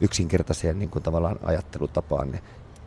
[0.00, 2.40] yksinkertaiseen niin kuin tavallaan ajattelutapaan.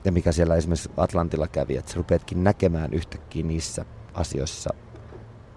[0.05, 4.73] Ja mikä siellä esimerkiksi Atlantilla kävi, että sä rupeatkin näkemään yhtäkkiä niissä asioissa,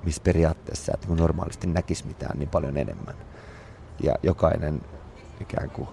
[0.04, 3.14] missä periaatteessa että normaalisti näkisi mitään niin paljon enemmän.
[4.02, 4.80] Ja jokainen
[5.40, 5.88] ikään kuin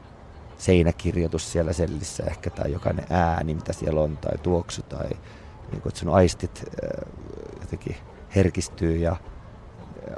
[0.58, 5.10] seinäkirjoitus siellä sellissä ehkä, tai jokainen ääni, mitä siellä on, tai tuoksu, tai
[5.72, 7.12] niin kuin, että sun aistit äh,
[7.62, 7.96] jotenkin
[8.36, 9.16] herkistyy ja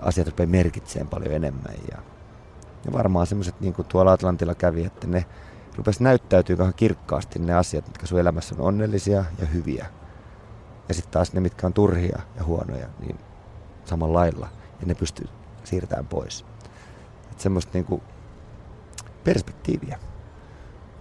[0.01, 1.75] asiat rupeaa merkitsemään paljon enemmän.
[1.91, 1.97] Ja,
[2.85, 5.25] ja varmaan semmoiset, niin kuin tuolla Atlantilla kävi, että ne
[5.75, 9.85] rupesi näyttäytyy kirkkaasti ne asiat, mitkä sun elämässä on onnellisia ja hyviä.
[10.87, 13.19] Ja sitten taas ne, mitkä on turhia ja huonoja, niin
[13.85, 14.49] samalla lailla.
[14.79, 15.27] Ja ne pystyy
[15.63, 16.45] siirtämään pois.
[17.31, 18.03] Että semmoista niinku
[19.23, 19.99] perspektiiviä.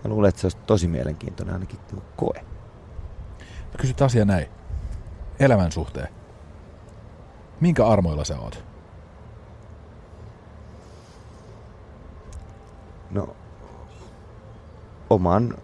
[0.07, 1.81] Mä luulen, että se olisi tosi mielenkiintoinen ainakin
[2.17, 2.45] koe.
[3.41, 4.47] Mä kysyt asia näin.
[5.41, 6.09] Elämän suhteen.
[7.61, 8.65] Minkä armoilla sä oot?
[13.11, 13.37] No,
[15.11, 15.55] oman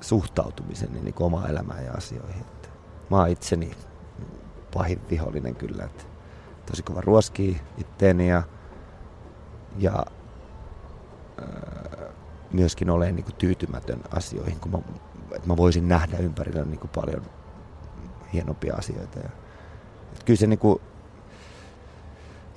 [0.00, 2.40] suhtautumiseni niin omaan elämään ja asioihin.
[2.40, 2.68] Että
[3.10, 3.70] mä oon itseni
[4.74, 5.84] pahin vihollinen kyllä.
[5.84, 6.04] Että
[6.66, 8.42] tosi kova ruoskii itteeni ja,
[9.78, 10.04] ja
[11.42, 12.09] äh,
[12.52, 14.78] myöskin olen niin kuin, tyytymätön asioihin, kun mä,
[15.34, 17.22] että mä voisin nähdä ympärillä niin kuin, paljon
[18.32, 19.18] hienompia asioita.
[19.18, 19.30] Ja,
[20.12, 20.80] että kyllä se niin kuin,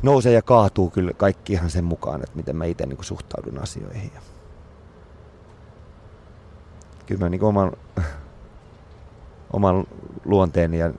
[0.02, 3.60] nousee ja kaatuu kyllä kaikki ihan sen mukaan, että miten mä itse niin kuin, suhtaudun
[3.60, 4.12] asioihin.
[4.16, 4.22] Ja,
[7.06, 7.72] kyllä mä niin oman,
[9.54, 9.88] oman
[10.26, 10.94] luonteeni ja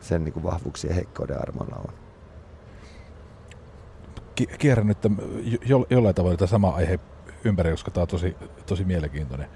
[0.00, 1.94] sen niin vahvuuksien ja heikkouden armoilla on.
[4.58, 4.98] Kierrän nyt
[5.66, 7.00] jo, jollain tavalla tätä sama aihe
[7.44, 9.48] ympäri, koska tämä on tosi, tosi mielenkiintoinen.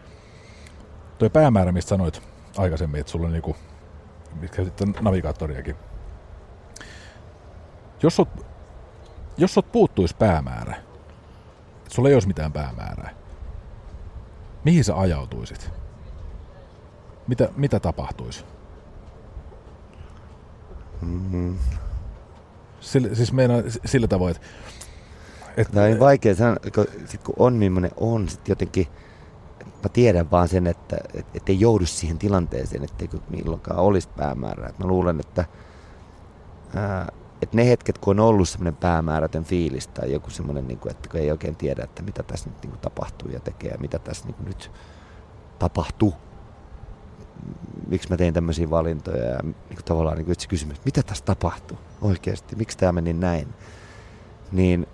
[1.19, 2.23] Tuo päämäärä, mistä sanoit
[2.57, 3.57] aikaisemmin, että sulla on niinku,
[4.41, 5.77] mitkä sitten navigaattoriakin.
[8.03, 8.29] Jos sut,
[9.37, 10.77] jos sut puuttuisi päämäärä,
[11.77, 13.21] että sulla ei olisi mitään päämäärää,
[14.65, 15.71] Mihin sä ajautuisit?
[17.27, 18.45] Mitä, mitä tapahtuisi?
[21.03, 21.59] Mm-hmm.
[22.81, 24.47] Sillä, siis meinaa sillä tavoin, että...
[25.61, 28.87] Et, Tämä on vaikea sanoa, kun, sit kun on millainen on, sit jotenkin
[29.65, 34.69] mä tiedän vaan sen, että et, et ei joudu siihen tilanteeseen, ettei milloinkaan olisi päämäärää.
[34.69, 35.45] Et mä luulen, että
[36.75, 37.09] ää,
[37.43, 41.09] että ne hetket, kun on ollut semmoinen päämäärätön fiilis tai joku semmoinen, niin kuin, että
[41.09, 43.99] kun ei oikein tiedä, että mitä tässä nyt niin kuin, tapahtuu ja tekee ja mitä
[43.99, 44.71] tässä niin kuin, nyt
[45.59, 46.15] tapahtuu,
[47.89, 51.03] miksi mä tein tämmöisiä valintoja ja niin kuin, tavallaan niin kuin, se kysymys, että mitä
[51.03, 53.49] tässä tapahtuu oikeasti, miksi tämä meni näin,
[54.53, 54.87] niin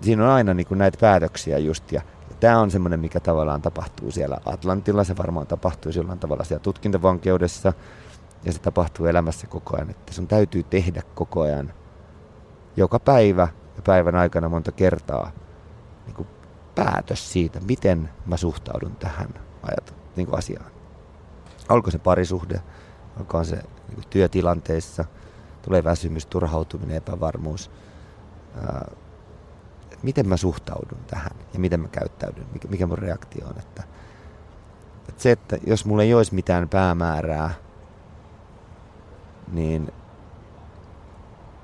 [0.00, 2.02] siinä on aina niin kuin, näitä päätöksiä just ja
[2.40, 7.72] tämä on semmoinen, mikä tavallaan tapahtuu siellä Atlantilla, se varmaan tapahtuu jollain tavalla siellä tutkintavankeudessa
[8.44, 11.72] ja se tapahtuu elämässä koko ajan, että sun täytyy tehdä koko ajan
[12.76, 15.30] joka päivä ja päivän aikana monta kertaa
[16.06, 16.28] niin kuin
[16.74, 19.28] päätös siitä, miten mä suhtaudun tähän
[19.62, 20.70] ajat, niin kuin asiaan.
[21.68, 22.60] Olko se parisuhde,
[23.20, 25.04] olkoon se niin kuin työtilanteissa,
[25.62, 27.70] tulee väsymys, turhautuminen, epävarmuus.
[28.56, 28.90] Ää,
[30.04, 33.58] miten mä suhtaudun tähän ja miten mä käyttäydyn, mikä, mikä mun reaktio on.
[33.58, 33.82] Että,
[35.08, 37.50] että se, että jos mulla ei olisi mitään päämäärää,
[39.52, 39.92] niin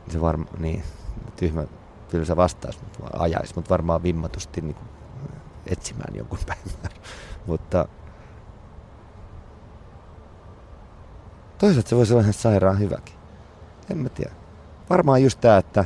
[0.09, 0.82] se varmaan, niin,
[1.36, 1.64] tyhmä
[2.09, 4.76] tylsä vastaus, mutta ajaisi, mutta varmaan vimmatusti niin
[5.66, 7.01] etsimään jonkun päivän.
[7.47, 7.88] mutta
[11.59, 13.14] toisaalta se voisi olla ihan sairaan hyväkin.
[13.91, 14.32] En mä tiedä.
[14.91, 15.84] Varmaan just tämä, että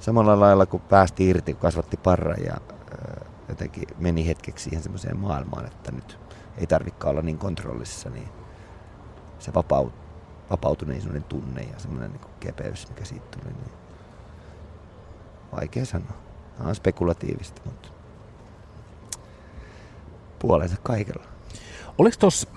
[0.00, 2.56] samalla lailla kun päästi irti, kun kasvatti parra ja
[3.48, 6.18] jotenkin meni hetkeksi siihen semmoiseen maailmaan, että nyt
[6.58, 8.28] ei tarvikaan olla niin kontrollissa, niin
[9.38, 9.92] se vapaut,
[10.50, 13.52] vapautuneisuuden tunne ja semmoinen niin kepeys, mikä siitä tuli.
[13.52, 13.72] Niin
[15.52, 16.12] Vaikea sanoa.
[16.56, 17.88] Tämä on spekulatiivista, mutta
[20.38, 21.24] puolensa kaikella.
[21.98, 22.48] Oliko tuossa...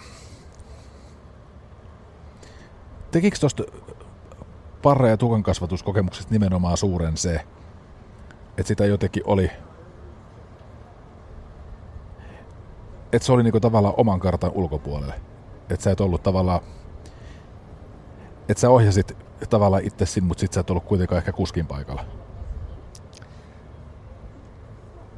[3.11, 3.63] Tekikö tuosta
[4.83, 7.35] parra- ja tukan kasvatuskokemuksesta nimenomaan suuren se,
[8.57, 9.51] että sitä jotenkin oli...
[13.13, 15.13] Että se oli niinku tavallaan oman kartan ulkopuolelle.
[15.69, 16.61] Että sä et ollut tavallaan...
[18.49, 19.17] Että sä ohjasit
[19.49, 22.05] tavallaan itse sinne, mutta sit sä et ollut kuitenkaan ehkä kuskin paikalla.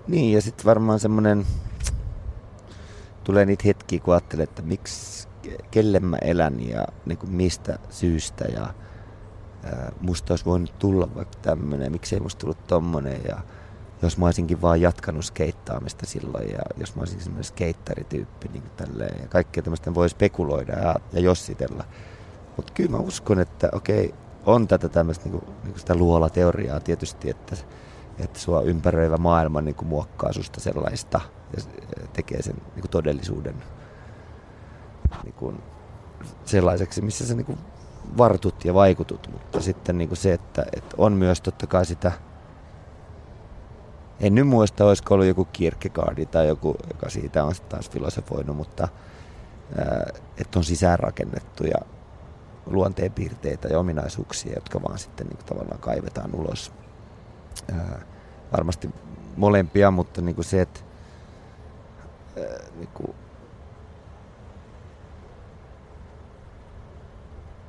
[0.07, 1.45] Niin, ja sitten varmaan semmoinen,
[3.23, 5.27] tulee niitä hetkiä, kun ajattelee, että miksi,
[5.71, 8.73] kelle mä elän ja niin kuin mistä syystä ja
[10.01, 13.37] musta olisi voinut tulla vaikka tämmöinen, miksei musta tullut tommonen ja
[14.01, 19.21] jos mä olisinkin vaan jatkanut skeittaamista silloin ja jos mä olisin semmoinen skeitterityyppi niin tälleen,
[19.21, 21.83] ja kaikkea tämmöistä voi spekuloida ja, ja jossitella.
[22.57, 24.13] Mutta kyllä mä uskon, että okei,
[24.45, 27.55] on tätä tämmöistä niin kuin, niin kuin sitä luolateoriaa tietysti, että,
[28.19, 31.21] että sua ympäröivä maailma niin kuin muokkaa susta sellaista
[31.57, 31.63] ja
[32.13, 33.55] tekee sen niin kuin todellisuuden
[35.23, 35.63] niin kuin
[36.45, 37.57] sellaiseksi, missä sä niin kuin
[38.17, 42.11] vartut ja vaikutut, mutta sitten niin kuin se, että, että on myös totta kai sitä
[44.19, 48.87] en nyt muista, olisiko ollut joku Kierkegaardi tai joku, joka siitä on taas filosofoinut, mutta
[50.37, 51.77] että on sisäänrakennettuja
[52.65, 56.71] luonteenpiirteitä ja ominaisuuksia, jotka vaan sitten niin kuin, tavallaan kaivetaan ulos.
[58.51, 58.89] Varmasti
[59.37, 60.79] molempia, mutta niin kuin se, että
[62.75, 63.15] niin kuin,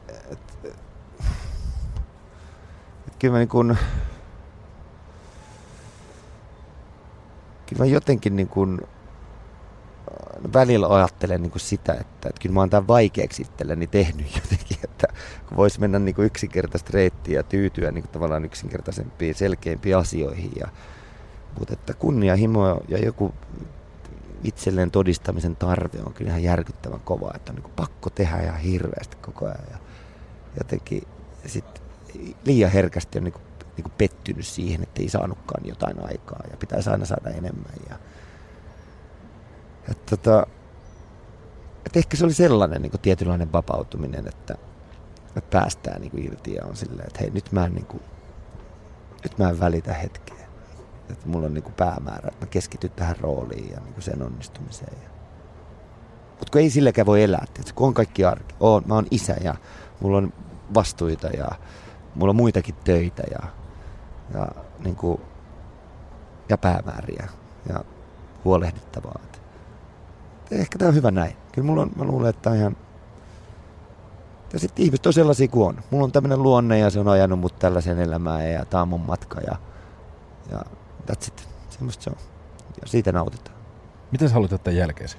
[0.08, 0.76] et, et,
[3.05, 3.78] et kyllä mä niin kuin,
[7.66, 8.80] kyllä mä jotenkin niin kuin,
[10.52, 14.78] välillä ajattelen niin kuin sitä, että, että kyllä mä oon tämän vaikeaksi itselleni tehnyt jotenkin,
[14.84, 15.06] että
[15.48, 20.52] kun voisi mennä niin kuin yksinkertaista reittiä ja tyytyä niin kuin tavallaan yksinkertaisempiin, selkeimpiin asioihin.
[20.56, 20.68] Ja,
[21.58, 23.34] mutta että kunnianhimo ja joku
[24.44, 28.58] itselleen todistamisen tarve on kyllä ihan järkyttävän kova, että on niin kuin pakko tehdä ihan
[28.58, 29.64] hirveästi koko ajan.
[29.70, 29.78] Ja
[30.58, 31.02] jotenkin
[31.46, 31.82] sit
[32.44, 33.42] liian herkästi on niin kuin
[33.76, 37.72] niin kuin pettynyt siihen, että ei saanutkaan jotain aikaa ja pitäisi aina saada enemmän.
[37.90, 37.96] Ja,
[39.88, 40.46] ja tota,
[41.86, 44.54] että ehkä se oli sellainen niin kuin tietynlainen vapautuminen, että,
[45.26, 48.02] että päästään niin kuin irti ja on silleen, että hei nyt mä en, niin kuin,
[49.22, 50.46] nyt mä en välitä hetkeä.
[51.10, 54.22] Että mulla on niin kuin päämäärä, että mä keskityn tähän rooliin ja niin kuin sen
[54.22, 54.96] onnistumiseen.
[55.02, 55.08] Ja...
[56.28, 58.54] Mutta kun ei silläkään voi elää, että kun on kaikki arki.
[58.60, 59.54] Oon, mä oon isä ja
[60.00, 60.32] mulla on
[60.74, 61.48] vastuita ja
[62.16, 63.48] mulla on muitakin töitä ja
[64.34, 64.48] ja,
[64.84, 65.20] niin kuin,
[66.48, 67.28] ja päämääriä
[67.68, 67.84] ja
[68.44, 69.20] huolehdittavaa.
[69.24, 69.40] Et
[70.50, 71.36] ehkä tämä on hyvä näin.
[71.52, 72.76] Kyllä mulla on, mä luulen, että on ihan...
[74.52, 75.82] Ja sitten ihmiset on sellaisia kuin on.
[75.90, 79.00] Mulla on tämmöinen luonne ja se on ajanut mut tällaisen elämään ja tämä on mun
[79.00, 79.56] matka ja,
[80.50, 80.62] ja
[81.10, 81.48] that's it.
[81.70, 82.16] Semmoista se on.
[82.80, 83.56] Ja siitä nautitaan.
[84.12, 85.16] Miten sä haluat jättää jälkeesi?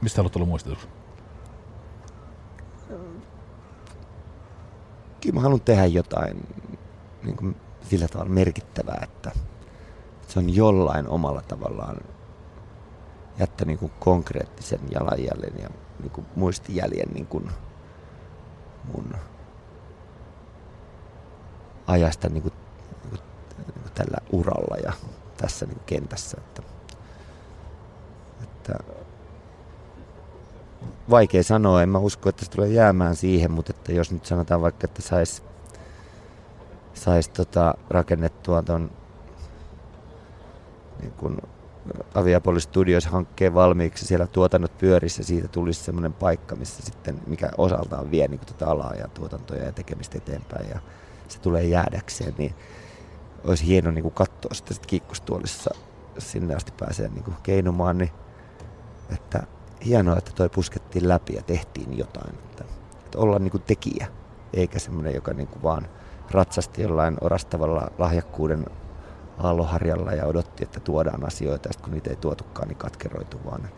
[0.00, 0.88] Mistä haluat olla muistetuksi?
[5.22, 6.46] Kyllä mä haluan tehdä jotain
[7.22, 7.56] niin kuin
[7.90, 9.30] sillä tavalla merkittävää, että
[10.28, 11.96] se on jollain omalla tavallaan
[13.38, 15.68] jättänyt niin kuin konkreettisen jalanjäljen ja
[16.00, 17.50] niin kuin muistijäljen niin kuin
[18.94, 19.14] mun
[21.86, 22.54] ajasta niin kuin,
[22.90, 23.20] niin kuin,
[23.56, 24.92] niin kuin tällä uralla ja
[25.36, 26.36] tässä niin kentässä.
[26.40, 26.62] Että,
[28.42, 28.74] että
[31.10, 34.62] vaikea sanoa, en mä usko, että se tulee jäämään siihen, mutta että jos nyt sanotaan
[34.62, 35.42] vaikka, että saisi
[36.94, 38.90] saisi tota, rakennettua tuon
[41.00, 41.38] niin kun
[42.14, 48.10] Aviapolis Studios hankkeen valmiiksi, siellä tuotannot pyörissä, siitä tulisi semmoinen paikka, missä sitten, mikä osaltaan
[48.10, 50.78] vie niin tota alaa ja tuotantoja ja tekemistä eteenpäin ja
[51.28, 52.54] se tulee jäädäkseen, niin
[53.44, 55.70] olisi hieno niin kuin katsoa sitä sit kiikkustuolissa,
[56.18, 58.10] sinne asti pääsee niin kuin keinumaan, niin
[59.12, 59.42] että
[59.84, 62.34] hienoa, että toi puskettiin läpi ja tehtiin jotain.
[62.34, 62.64] Että,
[63.04, 64.06] että olla niin kuin tekijä,
[64.52, 65.88] eikä semmoinen, joka niin kuin vaan–
[66.32, 68.66] ratsasti jollain orastavalla lahjakkuuden
[69.38, 73.68] aalloharjalla ja odotti, että tuodaan asioita, ja kun niitä ei tuotukaan, niin katkeroitu, vaan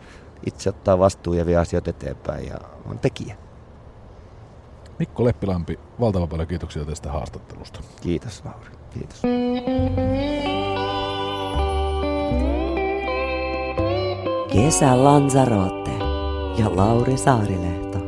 [0.45, 3.35] itse ottaa vastuun ja vie asioita eteenpäin ja on tekijä.
[4.99, 7.79] Mikko Leppilampi, valtavan paljon kiitoksia tästä haastattelusta.
[8.01, 9.21] Kiitos Lauri, kiitos.
[14.53, 15.84] Kesä Lanzarote
[16.57, 18.01] ja Lauri Saarilehto.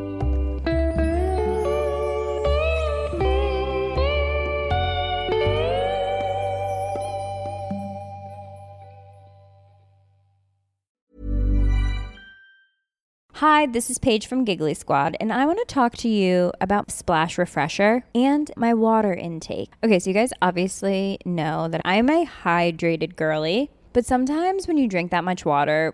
[13.33, 16.89] Hi, this is Paige from Giggly Squad, and I want to talk to you about
[16.89, 19.73] Splash Refresher and my water intake.
[19.83, 24.87] Okay, so you guys obviously know that I'm a hydrated girly, but sometimes when you
[24.87, 25.93] drink that much water,